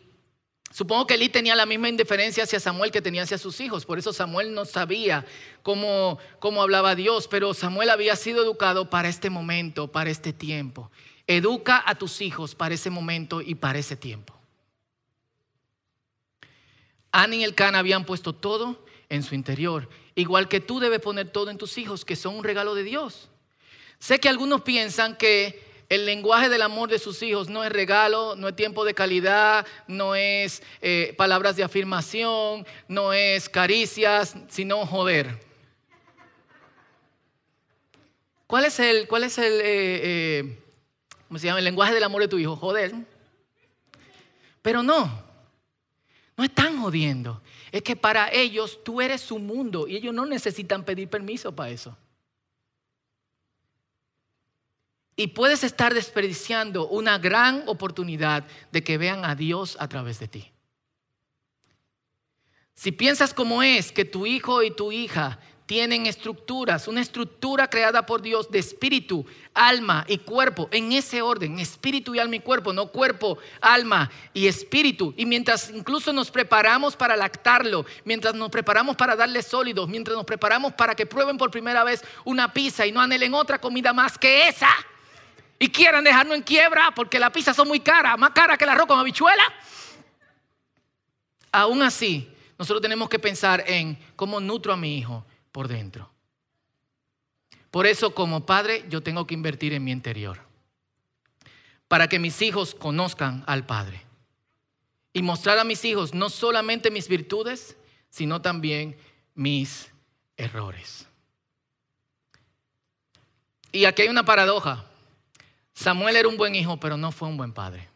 Supongo 0.77 1.07
que 1.07 1.15
Eli 1.15 1.29
tenía 1.29 1.55
la 1.55 1.65
misma 1.65 1.89
indiferencia 1.89 2.43
hacia 2.43 2.59
Samuel 2.59 2.91
que 2.91 3.01
tenía 3.01 3.23
hacia 3.23 3.39
sus 3.39 3.59
hijos. 3.61 3.83
Por 3.83 3.97
eso 3.97 4.13
Samuel 4.13 4.53
no 4.53 4.63
sabía 4.63 5.25
cómo, 5.63 6.19
cómo 6.37 6.61
hablaba 6.61 6.93
Dios, 6.93 7.27
pero 7.27 7.55
Samuel 7.55 7.89
había 7.89 8.15
sido 8.15 8.43
educado 8.43 8.87
para 8.87 9.09
este 9.09 9.31
momento, 9.31 9.91
para 9.91 10.11
este 10.11 10.33
tiempo. 10.33 10.91
Educa 11.25 11.81
a 11.83 11.95
tus 11.95 12.21
hijos 12.21 12.53
para 12.53 12.75
ese 12.75 12.91
momento 12.91 13.41
y 13.41 13.55
para 13.55 13.79
ese 13.79 13.95
tiempo. 13.95 14.36
Ana 17.17 17.35
y 17.35 17.43
el 17.43 17.55
Can 17.55 17.73
habían 17.73 18.05
puesto 18.05 18.33
todo 18.33 18.85
en 19.09 19.23
su 19.23 19.33
interior. 19.33 19.89
Igual 20.13 20.47
que 20.47 20.59
tú 20.59 20.79
debes 20.79 20.99
poner 20.99 21.31
todo 21.31 21.49
en 21.49 21.57
tus 21.57 21.79
hijos, 21.79 22.05
que 22.05 22.15
son 22.15 22.35
un 22.35 22.43
regalo 22.43 22.75
de 22.75 22.83
Dios. 22.83 23.29
Sé 23.97 24.19
que 24.19 24.29
algunos 24.29 24.61
piensan 24.61 25.17
que 25.17 25.65
el 25.89 26.05
lenguaje 26.05 26.47
del 26.47 26.61
amor 26.61 26.89
de 26.89 26.99
sus 26.99 27.23
hijos 27.23 27.49
no 27.49 27.63
es 27.63 27.71
regalo, 27.71 28.35
no 28.35 28.47
es 28.47 28.55
tiempo 28.55 28.85
de 28.85 28.93
calidad, 28.93 29.65
no 29.87 30.13
es 30.13 30.61
eh, 30.83 31.15
palabras 31.17 31.55
de 31.55 31.63
afirmación, 31.63 32.67
no 32.87 33.13
es 33.13 33.49
caricias, 33.49 34.35
sino 34.47 34.85
joder. 34.85 35.39
¿Cuál 38.45 38.65
es 38.65 38.79
el, 38.79 39.07
cuál 39.07 39.23
es 39.23 39.39
el, 39.39 39.53
eh, 39.53 39.61
eh, 39.63 40.59
¿cómo 41.27 41.39
se 41.39 41.47
llama? 41.47 41.57
El 41.57 41.65
lenguaje 41.65 41.95
del 41.95 42.03
amor 42.03 42.21
de 42.21 42.27
tu 42.27 42.37
hijo, 42.37 42.55
joder. 42.55 42.93
Pero 44.61 44.83
no, 44.83 45.26
no 46.37 46.43
están 46.43 46.79
jodiendo. 46.79 47.41
Es 47.71 47.81
que 47.81 47.95
para 47.95 48.31
ellos 48.31 48.83
tú 48.83 49.01
eres 49.01 49.21
su 49.21 49.39
mundo 49.39 49.87
y 49.87 49.97
ellos 49.97 50.13
no 50.13 50.25
necesitan 50.25 50.85
pedir 50.85 51.09
permiso 51.09 51.53
para 51.53 51.71
eso. 51.71 51.97
Y 55.15 55.27
puedes 55.27 55.63
estar 55.63 55.95
desperdiciando 55.95 56.87
una 56.87 57.17
gran 57.17 57.63
oportunidad 57.65 58.45
de 58.71 58.83
que 58.83 58.99
vean 58.99 59.25
a 59.25 59.33
Dios 59.33 59.75
a 59.79 59.89
través 59.89 60.19
de 60.19 60.27
ti. 60.27 60.51
Si 62.75 62.91
piensas 62.91 63.33
como 63.33 63.63
es 63.63 63.91
que 63.91 64.05
tu 64.05 64.27
hijo 64.27 64.61
y 64.61 64.69
tu 64.69 64.91
hija 64.91 65.39
tienen 65.67 66.05
estructuras, 66.05 66.87
una 66.87 67.01
estructura 67.01 67.69
creada 67.69 68.05
por 68.05 68.21
Dios 68.21 68.49
de 68.49 68.57
espíritu, 68.57 69.25
alma 69.53 70.05
y 70.07 70.17
cuerpo, 70.19 70.69
en 70.71 70.93
ese 70.93 71.21
orden, 71.21 71.59
espíritu 71.59 72.15
y 72.15 72.19
alma 72.19 72.37
y 72.37 72.39
cuerpo, 72.39 72.71
no 72.71 72.87
cuerpo, 72.87 73.37
alma 73.59 74.09
y 74.33 74.47
espíritu. 74.47 75.13
Y 75.17 75.25
mientras 75.25 75.69
incluso 75.69 76.13
nos 76.13 76.31
preparamos 76.31 76.95
para 76.95 77.17
lactarlo, 77.17 77.85
mientras 78.05 78.33
nos 78.33 78.49
preparamos 78.49 78.95
para 78.95 79.17
darle 79.17 79.43
sólidos, 79.43 79.89
mientras 79.89 80.15
nos 80.15 80.25
preparamos 80.25 80.71
para 80.73 80.95
que 80.95 81.05
prueben 81.05 81.37
por 81.37 81.51
primera 81.51 81.83
vez 81.83 82.01
una 82.23 82.53
pizza 82.53 82.85
y 82.87 82.93
no 82.93 83.01
anhelen 83.01 83.33
otra 83.33 83.59
comida 83.59 83.91
más 83.91 84.17
que 84.17 84.47
esa, 84.47 84.69
y 85.59 85.67
quieran 85.67 86.05
dejarnos 86.05 86.37
en 86.37 86.43
quiebra 86.43 86.91
porque 86.95 87.19
las 87.19 87.31
pizzas 87.31 87.57
son 87.57 87.67
muy 87.67 87.81
caras, 87.81 88.17
más 88.17 88.29
caras 88.29 88.57
que 88.57 88.63
el 88.63 88.69
arroz 88.69 88.87
con 88.87 88.99
habichuela. 88.99 89.43
Aún 91.51 91.81
así, 91.81 92.31
nosotros 92.57 92.81
tenemos 92.81 93.09
que 93.09 93.19
pensar 93.19 93.65
en 93.67 93.99
cómo 94.15 94.39
nutro 94.39 94.71
a 94.71 94.77
mi 94.77 94.97
hijo 94.97 95.25
por 95.57 95.67
dentro. 95.67 96.07
Por 97.71 97.87
eso, 97.87 98.13
como 98.13 98.45
padre, 98.45 98.85
yo 98.89 99.01
tengo 99.01 99.25
que 99.25 99.33
invertir 99.33 99.73
en 99.73 99.83
mi 99.83 99.91
interior. 99.91 100.37
Para 101.87 102.07
que 102.07 102.19
mis 102.19 102.43
hijos 102.43 102.75
conozcan 102.75 103.43
al 103.47 103.65
Padre. 103.65 104.03
Y 105.13 105.23
mostrar 105.23 105.57
a 105.57 105.63
mis 105.63 105.83
hijos 105.83 106.13
no 106.13 106.29
solamente 106.29 106.91
mis 106.91 107.07
virtudes, 107.07 107.75
sino 108.11 108.39
también 108.39 108.97
mis 109.33 109.91
errores. 110.35 111.07
Y 113.71 113.85
aquí 113.85 114.03
hay 114.03 114.09
una 114.09 114.25
paradoja. 114.25 114.85
Samuel 115.73 116.17
era 116.17 116.27
un 116.27 116.37
buen 116.37 116.53
hijo, 116.53 116.79
pero 116.79 116.97
no 116.97 117.11
fue 117.11 117.29
un 117.29 117.37
buen 117.37 117.51
padre. 117.51 117.89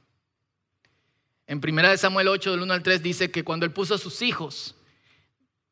En 1.45 1.61
1 1.63 1.97
Samuel 1.97 2.27
8, 2.27 2.49
del 2.49 2.63
1 2.63 2.73
al 2.73 2.81
3 2.81 3.03
dice 3.03 3.29
que 3.29 3.43
cuando 3.43 3.67
él 3.67 3.71
puso 3.71 3.93
a 3.93 3.99
sus 3.99 4.23
hijos, 4.23 4.73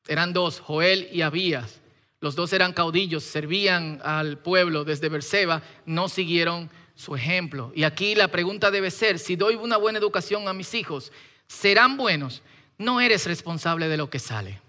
eran 0.09 0.33
dos, 0.33 0.59
Joel 0.59 1.07
y 1.11 1.21
Abías, 1.21 1.78
los 2.21 2.35
dos 2.35 2.51
eran 2.51 2.73
caudillos, 2.73 3.23
servían 3.23 4.01
al 4.03 4.39
pueblo 4.39 4.83
desde 4.83 5.09
Berseba, 5.09 5.63
no 5.85 6.09
siguieron 6.09 6.69
su 6.93 7.15
ejemplo. 7.15 7.71
Y 7.73 7.83
aquí 7.83 8.13
la 8.13 8.27
pregunta 8.27 8.71
debe 8.71 8.91
ser, 8.91 9.19
si 9.19 9.37
doy 9.37 9.55
una 9.55 9.77
buena 9.77 9.99
educación 9.99 10.47
a 10.47 10.53
mis 10.53 10.73
hijos, 10.73 11.13
¿serán 11.47 11.95
buenos? 11.95 12.41
No 12.77 12.99
eres 12.99 13.25
responsable 13.25 13.87
de 13.87 13.97
lo 13.97 14.09
que 14.09 14.19
sale. 14.19 14.61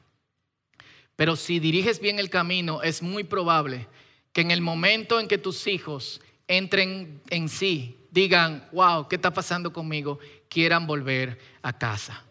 Pero 1.17 1.35
si 1.35 1.59
diriges 1.59 2.01
bien 2.01 2.19
el 2.19 2.31
camino, 2.31 2.83
es 2.83 3.03
muy 3.03 3.25
probable 3.25 3.89
que 4.33 4.43
en 4.43 4.53
el 4.53 4.61
momento 4.61 5.19
en 5.19 5.27
que 5.27 5.39
tus 5.39 5.67
hijos 5.67 6.21
entren 6.47 7.21
en 7.31 7.49
sí, 7.49 7.99
digan, 8.11 8.69
wow, 8.73 9.09
¿qué 9.09 9.17
está 9.17 9.33
pasando 9.33 9.73
conmigo? 9.73 10.21
Quieran 10.49 10.87
volver 10.87 11.39
a 11.63 11.77
casa. 11.77 12.25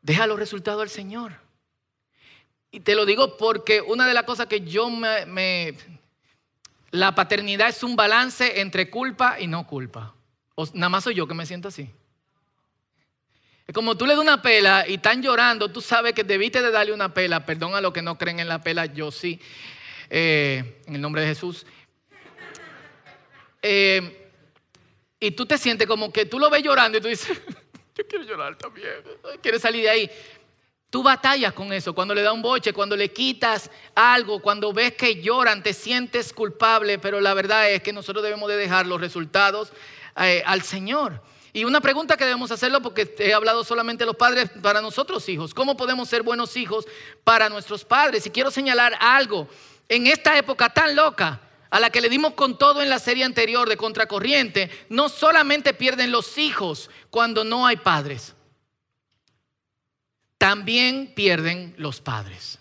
Deja 0.00 0.26
los 0.26 0.38
resultados 0.38 0.82
al 0.82 0.88
Señor. 0.88 1.41
Y 2.74 2.80
te 2.80 2.94
lo 2.94 3.04
digo 3.04 3.36
porque 3.36 3.82
una 3.82 4.06
de 4.06 4.14
las 4.14 4.24
cosas 4.24 4.46
que 4.46 4.62
yo 4.62 4.88
me, 4.88 5.76
la 6.90 7.14
paternidad 7.14 7.68
es 7.68 7.82
un 7.82 7.94
balance 7.94 8.60
entre 8.62 8.88
culpa 8.88 9.38
y 9.38 9.46
no 9.46 9.66
culpa. 9.66 10.14
O, 10.54 10.66
nada 10.72 10.88
más 10.88 11.04
soy 11.04 11.14
yo 11.14 11.28
que 11.28 11.34
me 11.34 11.44
siento 11.44 11.68
así. 11.68 11.90
Como 13.74 13.96
tú 13.96 14.06
le 14.06 14.14
das 14.14 14.22
una 14.22 14.40
pela 14.40 14.86
y 14.88 14.94
están 14.94 15.22
llorando, 15.22 15.70
tú 15.70 15.82
sabes 15.82 16.14
que 16.14 16.24
debiste 16.24 16.62
de 16.62 16.70
darle 16.70 16.92
una 16.94 17.12
pela. 17.12 17.44
Perdón 17.44 17.74
a 17.74 17.80
los 17.82 17.92
que 17.92 18.02
no 18.02 18.16
creen 18.16 18.40
en 18.40 18.48
la 18.48 18.62
pela, 18.62 18.86
yo 18.86 19.10
sí. 19.10 19.38
Eh, 20.08 20.80
en 20.86 20.94
el 20.94 21.00
nombre 21.00 21.22
de 21.22 21.28
Jesús. 21.28 21.66
Eh, 23.60 24.30
y 25.20 25.30
tú 25.30 25.46
te 25.46 25.56
sientes 25.56 25.86
como 25.86 26.12
que 26.12 26.24
tú 26.24 26.38
lo 26.38 26.50
ves 26.50 26.62
llorando 26.62 26.98
y 26.98 27.00
tú 27.00 27.08
dices, 27.08 27.38
yo 27.96 28.06
quiero 28.06 28.24
llorar 28.24 28.56
también, 28.56 28.88
quieres 29.42 29.60
salir 29.60 29.82
de 29.82 29.90
ahí. 29.90 30.10
Tú 30.92 31.02
batallas 31.02 31.54
con 31.54 31.72
eso, 31.72 31.94
cuando 31.94 32.14
le 32.14 32.20
da 32.20 32.34
un 32.34 32.42
boche, 32.42 32.74
cuando 32.74 32.94
le 32.94 33.10
quitas 33.10 33.70
algo, 33.94 34.42
cuando 34.42 34.74
ves 34.74 34.92
que 34.92 35.22
lloran, 35.22 35.62
te 35.62 35.72
sientes 35.72 36.34
culpable, 36.34 36.98
pero 36.98 37.18
la 37.18 37.32
verdad 37.32 37.70
es 37.70 37.82
que 37.82 37.94
nosotros 37.94 38.22
debemos 38.22 38.46
de 38.50 38.58
dejar 38.58 38.86
los 38.86 39.00
resultados 39.00 39.72
eh, 40.18 40.42
al 40.44 40.60
Señor. 40.60 41.22
Y 41.54 41.64
una 41.64 41.80
pregunta 41.80 42.18
que 42.18 42.26
debemos 42.26 42.50
hacerlo, 42.50 42.82
porque 42.82 43.16
he 43.20 43.32
hablado 43.32 43.64
solamente 43.64 44.02
de 44.02 44.06
los 44.06 44.16
padres 44.16 44.50
para 44.60 44.82
nosotros 44.82 45.26
hijos, 45.30 45.54
¿cómo 45.54 45.78
podemos 45.78 46.10
ser 46.10 46.22
buenos 46.22 46.58
hijos 46.58 46.84
para 47.24 47.48
nuestros 47.48 47.86
padres? 47.86 48.26
Y 48.26 48.30
quiero 48.30 48.50
señalar 48.50 48.94
algo, 49.00 49.48
en 49.88 50.06
esta 50.06 50.36
época 50.36 50.74
tan 50.74 50.94
loca, 50.94 51.40
a 51.70 51.80
la 51.80 51.88
que 51.88 52.02
le 52.02 52.10
dimos 52.10 52.34
con 52.34 52.58
todo 52.58 52.82
en 52.82 52.90
la 52.90 52.98
serie 52.98 53.24
anterior 53.24 53.66
de 53.66 53.78
Contracorriente, 53.78 54.68
no 54.90 55.08
solamente 55.08 55.72
pierden 55.72 56.12
los 56.12 56.36
hijos 56.36 56.90
cuando 57.08 57.44
no 57.44 57.66
hay 57.66 57.76
padres, 57.78 58.34
también 60.42 61.14
pierden 61.14 61.72
los 61.78 62.00
padres. 62.00 62.58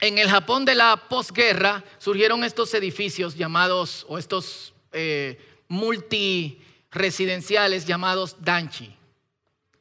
En 0.00 0.16
el 0.16 0.30
Japón 0.30 0.64
de 0.64 0.74
la 0.74 1.08
posguerra 1.10 1.84
surgieron 1.98 2.42
estos 2.42 2.72
edificios 2.72 3.36
llamados, 3.36 4.06
o 4.08 4.16
estos 4.16 4.72
eh, 4.92 5.38
multiresidenciales 5.68 7.84
llamados 7.84 8.36
danchi, 8.40 8.96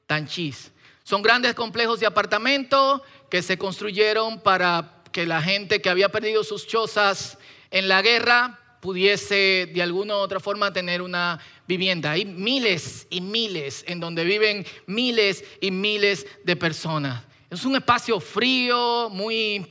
danchis. 0.10 0.74
Son 1.06 1.22
grandes 1.22 1.56
complejos 1.56 2.02
de 2.02 2.08
apartamento 2.08 3.02
que 3.30 3.41
se 3.41 3.58
construyeron 3.58 4.41
para 4.41 5.04
que 5.13 5.26
la 5.26 5.41
gente 5.41 5.82
que 5.82 5.89
había 5.89 6.10
perdido 6.10 6.44
sus 6.44 6.68
chozas 6.68 7.38
en 7.72 7.88
la 7.88 8.02
guerra 8.02 8.60
pudiese 8.86 9.71
de 9.74 9.82
alguna 9.82 10.13
u 10.13 10.19
otra 10.19 10.39
forma 10.39 10.71
tener 10.71 11.02
una 11.02 11.39
vivienda. 11.67 12.12
Hay 12.12 12.24
miles 12.24 13.08
y 13.10 13.19
miles 13.19 13.84
en 13.88 14.00
donde 14.00 14.24
viven 14.24 14.63
miles 14.86 15.43
y 15.60 15.71
miles 15.71 16.28
de 16.43 16.56
personas. 16.56 17.24
Es 17.50 17.65
un 17.65 17.76
espacio 17.76 18.19
frío, 18.19 19.10
muy, 19.10 19.65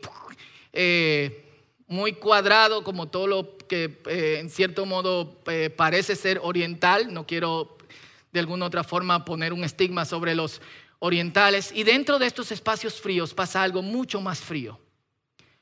eh, 0.72 1.48
muy 1.86 2.14
cuadrado, 2.14 2.82
como 2.82 3.06
todo 3.06 3.28
lo 3.28 3.56
que 3.68 4.02
eh, 4.08 4.38
en 4.40 4.50
cierto 4.50 4.84
modo 4.84 5.40
eh, 5.46 5.70
parece 5.70 6.16
ser 6.16 6.40
oriental. 6.42 7.14
No 7.14 7.24
quiero 7.24 7.78
de 8.32 8.40
alguna 8.40 8.64
u 8.64 8.66
otra 8.66 8.82
forma 8.82 9.24
poner 9.24 9.52
un 9.52 9.62
estigma 9.62 10.04
sobre 10.04 10.34
los 10.34 10.60
orientales. 10.98 11.70
Y 11.72 11.84
dentro 11.84 12.18
de 12.18 12.26
estos 12.26 12.50
espacios 12.50 13.00
fríos 13.00 13.32
pasa 13.32 13.62
algo 13.62 13.80
mucho 13.80 14.20
más 14.20 14.40
frío. 14.40 14.80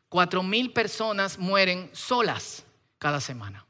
Cuatro 0.08 0.42
mil 0.42 0.72
personas 0.72 1.38
mueren 1.38 1.90
solas 1.92 2.64
cada 3.02 3.20
semana. 3.20 3.66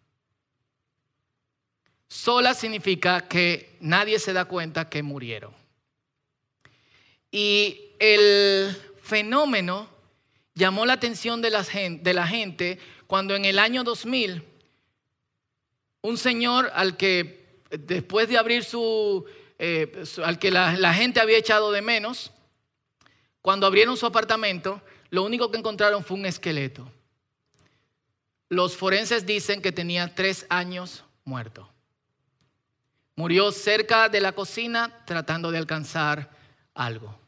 Solas 2.07 2.59
significa 2.59 3.27
que 3.27 3.79
nadie 3.81 4.19
se 4.19 4.35
da 4.35 4.45
cuenta 4.45 4.91
que 4.91 5.03
murieron. 5.03 5.55
Y 7.31 7.93
el 7.99 8.77
fenómeno 9.03 9.89
llamó 10.55 10.85
la 10.85 10.93
atención 10.93 11.41
de 11.41 11.49
la, 11.49 11.65
gente, 11.65 12.79
cuando 13.07 13.35
en 13.35 13.47
el 13.47 13.59
año 13.59 13.85
2000 13.85 14.45
un 16.03 16.19
señor 16.19 16.71
al 16.75 16.99
que 16.99 17.63
después 17.71 18.29
de 18.29 18.37
abrir 18.37 18.65
su, 18.65 19.25
eh, 19.59 20.05
al 20.23 20.39
que 20.39 20.51
la, 20.51 20.93
gente 20.93 21.21
había 21.21 21.39
echado 21.39 21.73
de 21.73 21.81
menos, 21.81 22.33
cuando 23.41 23.67
abrieron 23.67 23.97
su 23.97 24.05
apartamento, 24.05 24.83
lo 25.09 25.23
único 25.23 25.51
que 25.51 25.57
encontraron 25.57 26.05
fue 26.05 26.19
un 26.19 26.27
esqueleto. 26.27 26.87
Los 28.53 28.77
forenses 28.77 29.25
dicen 29.25 29.63
que 29.63 29.73
tenía 29.73 30.15
tres 30.15 30.45
años 30.51 31.05
muerto. 31.25 31.73
Murió 33.17 33.51
cerca 33.51 34.11
de 34.11 34.21
la 34.21 34.33
cocina 34.33 34.93
tratando 35.07 35.51
de 35.51 35.57
alcanzar 35.57 36.29
algo. 36.75 37.19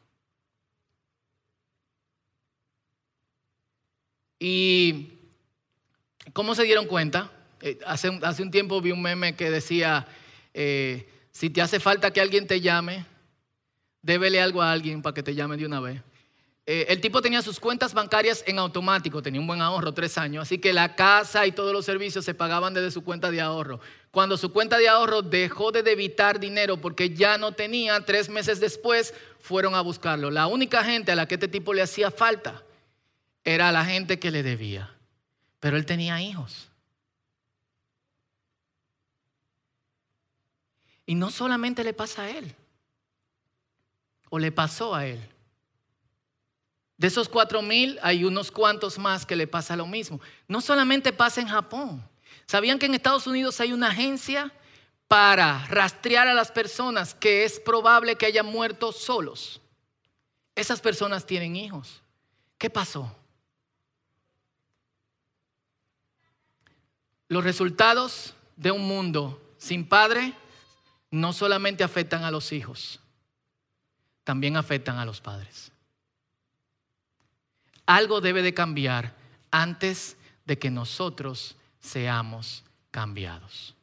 ¿Y 4.37 5.13
cómo 6.31 6.53
se 6.53 6.61
dieron 6.61 6.85
cuenta? 6.85 7.31
Eh, 7.59 7.79
hace, 7.87 8.11
un 8.11 8.51
tiempo 8.51 8.79
vi 8.79 8.91
un 8.91 9.01
meme 9.01 9.35
que 9.35 9.49
decía, 9.49 10.05
eh, 10.53 11.09
si 11.31 11.49
te 11.49 11.63
hace 11.63 11.79
falta 11.79 12.13
que 12.13 12.21
alguien 12.21 12.45
te 12.45 12.61
llame, 12.61 13.03
débele 14.03 14.39
algo 14.39 14.61
a 14.61 14.71
alguien 14.71 15.01
para 15.01 15.15
que 15.15 15.23
te 15.23 15.33
llame 15.33 15.57
de 15.57 15.65
una 15.65 15.79
vez. 15.79 16.03
Eh, 16.67 16.87
el 16.89 16.99
tipo 16.99 17.21
tenía 17.21 17.43
sus 17.43 17.59
cuentas 17.59 17.93
bancarias 17.93 18.43
en 18.47 18.57
automático, 18.57 19.21
tenía 19.21 19.39
un 19.39 19.45
buen 19.45 19.61
ahorro, 19.61 19.93
tres 19.93 20.17
años, 20.17 20.41
así 20.43 20.57
que 20.57 20.73
la 20.73 20.95
casa 20.95 21.45
y 21.45 21.51
todos 21.51 21.71
los 21.71 21.85
servicios 21.85 22.25
se 22.25 22.33
pagaban 22.33 22.73
desde 22.73 22.89
su 22.89 23.03
cuenta 23.03 23.29
de 23.29 23.39
ahorro. 23.39 23.79
Cuando 24.09 24.35
su 24.35 24.51
cuenta 24.51 24.79
de 24.79 24.89
ahorro 24.89 25.21
dejó 25.21 25.71
de 25.71 25.83
debitar 25.83 26.39
dinero 26.39 26.77
porque 26.77 27.11
ya 27.11 27.37
no 27.37 27.51
tenía, 27.51 28.03
tres 28.03 28.29
meses 28.29 28.59
después 28.59 29.13
fueron 29.39 29.75
a 29.75 29.81
buscarlo. 29.81 30.31
La 30.31 30.47
única 30.47 30.83
gente 30.83 31.11
a 31.11 31.15
la 31.15 31.27
que 31.27 31.35
este 31.35 31.47
tipo 31.47 31.71
le 31.71 31.83
hacía 31.83 32.09
falta 32.09 32.63
era 33.43 33.71
la 33.71 33.85
gente 33.85 34.17
que 34.17 34.31
le 34.31 34.41
debía, 34.41 34.91
pero 35.59 35.77
él 35.77 35.85
tenía 35.85 36.19
hijos. 36.19 36.67
Y 41.05 41.13
no 41.13 41.29
solamente 41.29 41.83
le 41.83 41.93
pasa 41.93 42.23
a 42.23 42.29
él, 42.31 42.55
o 44.31 44.39
le 44.39 44.51
pasó 44.51 44.95
a 44.95 45.05
él. 45.05 45.19
De 46.97 47.07
esos 47.07 47.27
cuatro 47.27 47.61
mil 47.61 47.99
hay 48.01 48.23
unos 48.23 48.51
cuantos 48.51 48.97
más 48.97 49.25
que 49.25 49.35
le 49.35 49.47
pasa 49.47 49.75
lo 49.75 49.85
mismo. 49.85 50.21
No 50.47 50.61
solamente 50.61 51.11
pasa 51.11 51.41
en 51.41 51.47
Japón. 51.47 52.07
¿Sabían 52.45 52.79
que 52.79 52.85
en 52.85 52.95
Estados 52.95 53.27
Unidos 53.27 53.59
hay 53.59 53.73
una 53.73 53.89
agencia 53.89 54.53
para 55.07 55.65
rastrear 55.67 56.27
a 56.27 56.33
las 56.33 56.51
personas 56.51 57.13
que 57.13 57.43
es 57.43 57.59
probable 57.59 58.15
que 58.15 58.25
hayan 58.25 58.45
muerto 58.45 58.91
solos? 58.91 59.61
Esas 60.55 60.79
personas 60.79 61.25
tienen 61.25 61.55
hijos. 61.55 62.01
¿Qué 62.57 62.69
pasó? 62.69 63.13
Los 67.27 67.43
resultados 67.43 68.35
de 68.55 68.71
un 68.71 68.87
mundo 68.87 69.41
sin 69.57 69.87
padre 69.87 70.33
no 71.11 71.33
solamente 71.33 71.83
afectan 71.83 72.23
a 72.23 72.31
los 72.31 72.51
hijos, 72.51 72.99
también 74.23 74.55
afectan 74.55 74.97
a 74.97 75.05
los 75.05 75.19
padres. 75.21 75.71
Algo 77.85 78.21
debe 78.21 78.41
de 78.41 78.53
cambiar 78.53 79.15
antes 79.51 80.17
de 80.45 80.57
que 80.57 80.71
nosotros 80.71 81.55
seamos 81.79 82.63
cambiados. 82.91 83.75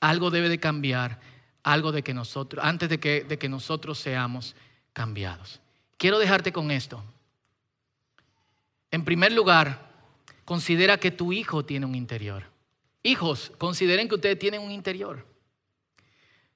Algo 0.00 0.30
debe 0.30 0.48
de 0.48 0.58
cambiar, 0.58 1.20
algo 1.62 1.92
de 1.92 2.02
que 2.02 2.14
nosotros, 2.14 2.64
antes 2.64 2.88
de 2.88 2.98
que, 2.98 3.24
de 3.24 3.38
que 3.38 3.48
nosotros 3.48 3.98
seamos 3.98 4.54
cambiados. 4.92 5.60
Quiero 5.96 6.18
dejarte 6.18 6.52
con 6.52 6.70
esto. 6.70 7.02
En 8.90 9.04
primer 9.04 9.32
lugar, 9.32 9.90
considera 10.44 10.98
que 10.98 11.10
tu 11.10 11.32
hijo 11.32 11.64
tiene 11.64 11.86
un 11.86 11.94
interior. 11.94 12.44
Hijos, 13.02 13.52
consideren 13.58 14.08
que 14.08 14.16
ustedes 14.16 14.38
tienen 14.38 14.60
un 14.60 14.70
interior. 14.70 15.26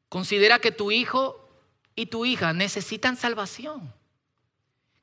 Considera 0.08 0.58
que 0.58 0.70
tu 0.70 0.90
hijo 0.90 1.48
y 1.94 2.06
tu 2.06 2.24
hija 2.26 2.52
necesitan 2.52 3.16
salvación. 3.16 3.92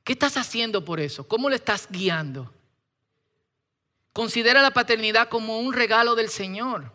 ¿Qué 0.04 0.12
estás 0.12 0.36
haciendo 0.36 0.84
por 0.84 1.00
eso? 1.00 1.26
¿Cómo 1.26 1.48
le 1.48 1.56
estás 1.56 1.88
guiando? 1.90 2.52
Considera 4.12 4.62
la 4.62 4.70
paternidad 4.70 5.30
como 5.30 5.58
un 5.58 5.72
regalo 5.72 6.14
del 6.14 6.28
Señor. 6.28 6.92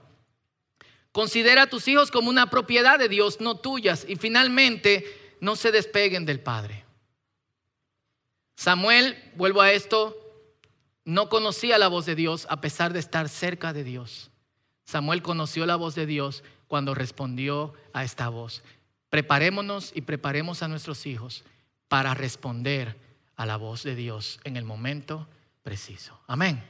Considera 1.12 1.64
a 1.64 1.70
tus 1.70 1.88
hijos 1.88 2.12
como 2.12 2.30
una 2.30 2.52
propiedad 2.52 3.00
de 3.00 3.10
Dios, 3.10 3.42
no 3.42 3.58
tuyas. 3.58 4.06
Y 4.08 4.16
finalmente, 4.16 5.36
no 5.42 5.56
se 5.56 5.72
despeguen 5.72 6.26
del 6.26 6.40
Padre. 6.40 6.86
Samuel, 8.56 9.18
vuelvo 9.36 9.62
a 9.62 9.72
esto, 9.72 10.16
no 11.04 11.30
conocía 11.30 11.80
la 11.80 11.88
voz 11.88 12.06
de 12.06 12.14
Dios 12.14 12.46
a 12.50 12.62
pesar 12.62 12.94
de 12.94 13.00
estar 13.00 13.28
cerca 13.28 13.74
de 13.74 13.84
Dios. 13.84 14.30
Samuel 14.86 15.24
conoció 15.24 15.66
la 15.66 15.78
voz 15.78 15.96
de 15.96 16.06
Dios 16.06 16.44
cuando 16.68 16.94
respondió 16.94 17.74
a 17.92 18.04
esta 18.04 18.30
voz. 18.30 18.62
Preparémonos 19.10 19.92
y 19.96 20.02
preparemos 20.02 20.62
a 20.62 20.68
nuestros 20.68 21.08
hijos 21.08 21.44
para 21.90 22.14
responder 22.14 22.96
a 23.36 23.46
la 23.46 23.58
voz 23.58 23.84
de 23.84 23.96
Dios 23.96 24.40
en 24.46 24.56
el 24.56 24.64
momento 24.64 25.28
preciso. 25.64 26.18
Amén. 26.28 26.64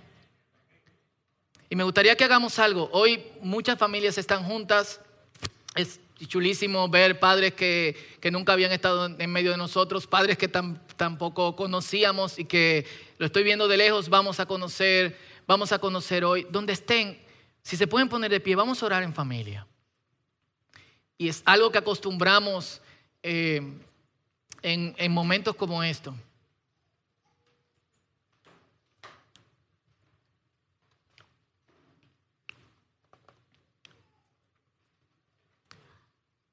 Y 1.69 1.75
me 1.75 1.84
gustaría 1.84 2.15
que 2.15 2.23
hagamos 2.23 2.58
algo. 2.58 2.89
Hoy 2.93 3.23
muchas 3.41 3.77
familias 3.77 4.17
están 4.17 4.43
juntas. 4.43 5.01
Es 5.75 5.99
chulísimo 6.27 6.89
ver 6.89 7.19
padres 7.19 7.53
que, 7.53 7.95
nunca 8.32 8.53
habían 8.53 8.71
estado 8.71 9.05
en 9.05 9.32
medio 9.32 9.51
de 9.51 9.58
nosotros, 9.58 10.08
padres 10.08 10.38
que 10.38 10.47
tampoco 10.47 11.55
conocíamos 11.55 12.39
y 12.39 12.45
que 12.45 12.86
lo 13.17 13.25
estoy 13.25 13.43
viendo 13.43 13.67
de 13.67 13.77
lejos, 13.77 14.10
vamos 14.10 14.39
a 14.39 14.45
conocer, 14.45 15.17
vamos 15.45 15.71
a 15.71 15.79
conocer 15.79 16.25
hoy. 16.25 16.47
Donde 16.49 16.73
estén, 16.73 17.21
si 17.62 17.77
se 17.77 17.88
pueden 17.88 18.10
poner 18.10 18.32
de 18.32 18.39
pie, 18.39 18.55
vamos 18.55 18.82
a 18.82 18.86
orar 18.88 19.03
en 19.03 19.13
familia. 19.13 19.67
Y 21.17 21.29
es 21.29 21.43
algo 21.45 21.71
que 21.71 21.77
acostumbramos 21.77 22.82
eh, 23.21 23.62
en, 24.61 25.11
momentos 25.11 25.55
como 25.55 25.83
estos. 25.83 26.15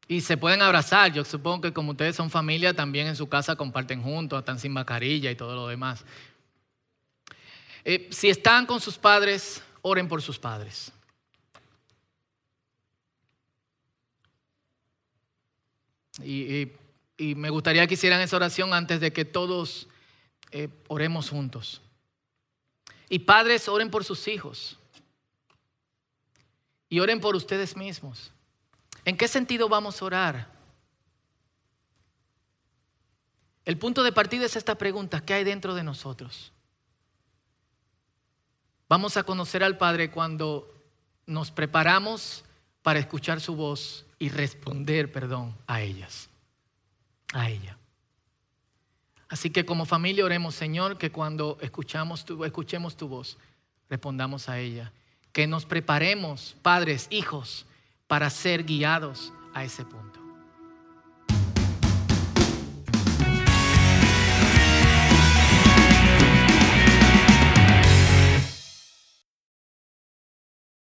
Y 0.08 0.20
se 0.20 0.36
pueden 0.36 0.62
abrazar. 0.62 1.12
Yo 1.12 1.24
supongo 1.24 1.62
que 1.62 1.72
como 1.72 1.90
ustedes 1.90 2.14
son 2.14 2.30
familia, 2.30 2.72
también 2.74 3.08
en 3.08 3.16
su 3.16 3.28
casa 3.28 3.56
comparten 3.56 4.02
juntos, 4.02 4.38
están 4.38 4.58
sin 4.58 4.72
mascarilla 4.72 5.30
y 5.30 5.36
todo 5.36 5.56
lo 5.56 5.66
demás. 5.66 6.04
Eh, 7.84 8.08
si 8.12 8.28
están 8.28 8.66
con 8.66 8.80
sus 8.80 8.98
padres, 8.98 9.62
oren 9.82 10.08
por 10.08 10.22
sus 10.22 10.38
padres. 10.38 10.92
y 16.24 16.72
y 17.16 17.34
me 17.34 17.50
gustaría 17.50 17.86
que 17.86 17.94
hicieran 17.94 18.20
esa 18.20 18.36
oración 18.36 18.74
antes 18.74 19.00
de 19.00 19.12
que 19.12 19.24
todos 19.24 19.88
eh, 20.50 20.68
oremos 20.88 21.30
juntos. 21.30 21.80
Y 23.08 23.20
padres, 23.20 23.68
oren 23.68 23.90
por 23.90 24.04
sus 24.04 24.28
hijos. 24.28 24.78
Y 26.88 27.00
oren 27.00 27.20
por 27.20 27.34
ustedes 27.34 27.76
mismos. 27.76 28.32
¿En 29.04 29.16
qué 29.16 29.28
sentido 29.28 29.68
vamos 29.68 30.00
a 30.00 30.04
orar? 30.04 30.56
El 33.64 33.78
punto 33.78 34.02
de 34.02 34.12
partida 34.12 34.46
es 34.46 34.54
esta 34.56 34.76
pregunta, 34.76 35.24
¿qué 35.24 35.34
hay 35.34 35.44
dentro 35.44 35.74
de 35.74 35.82
nosotros? 35.82 36.52
Vamos 38.88 39.16
a 39.16 39.24
conocer 39.24 39.64
al 39.64 39.78
Padre 39.78 40.10
cuando 40.10 40.72
nos 41.26 41.50
preparamos 41.50 42.44
para 42.82 43.00
escuchar 43.00 43.40
su 43.40 43.56
voz 43.56 44.06
y 44.20 44.28
responder, 44.28 45.10
perdón, 45.10 45.56
a 45.66 45.82
ellas 45.82 46.28
a 47.32 47.48
ella. 47.50 47.78
Así 49.28 49.50
que 49.50 49.64
como 49.64 49.86
familia 49.86 50.24
oremos, 50.24 50.54
Señor, 50.54 50.98
que 50.98 51.10
cuando 51.10 51.58
escuchamos 51.60 52.24
escuchemos 52.44 52.96
tu 52.96 53.08
voz, 53.08 53.38
respondamos 53.88 54.48
a 54.48 54.58
ella. 54.58 54.92
Que 55.32 55.46
nos 55.46 55.66
preparemos, 55.66 56.56
padres, 56.62 57.08
hijos, 57.10 57.66
para 58.06 58.30
ser 58.30 58.64
guiados 58.64 59.32
a 59.52 59.64
ese 59.64 59.84
punto. 59.84 60.25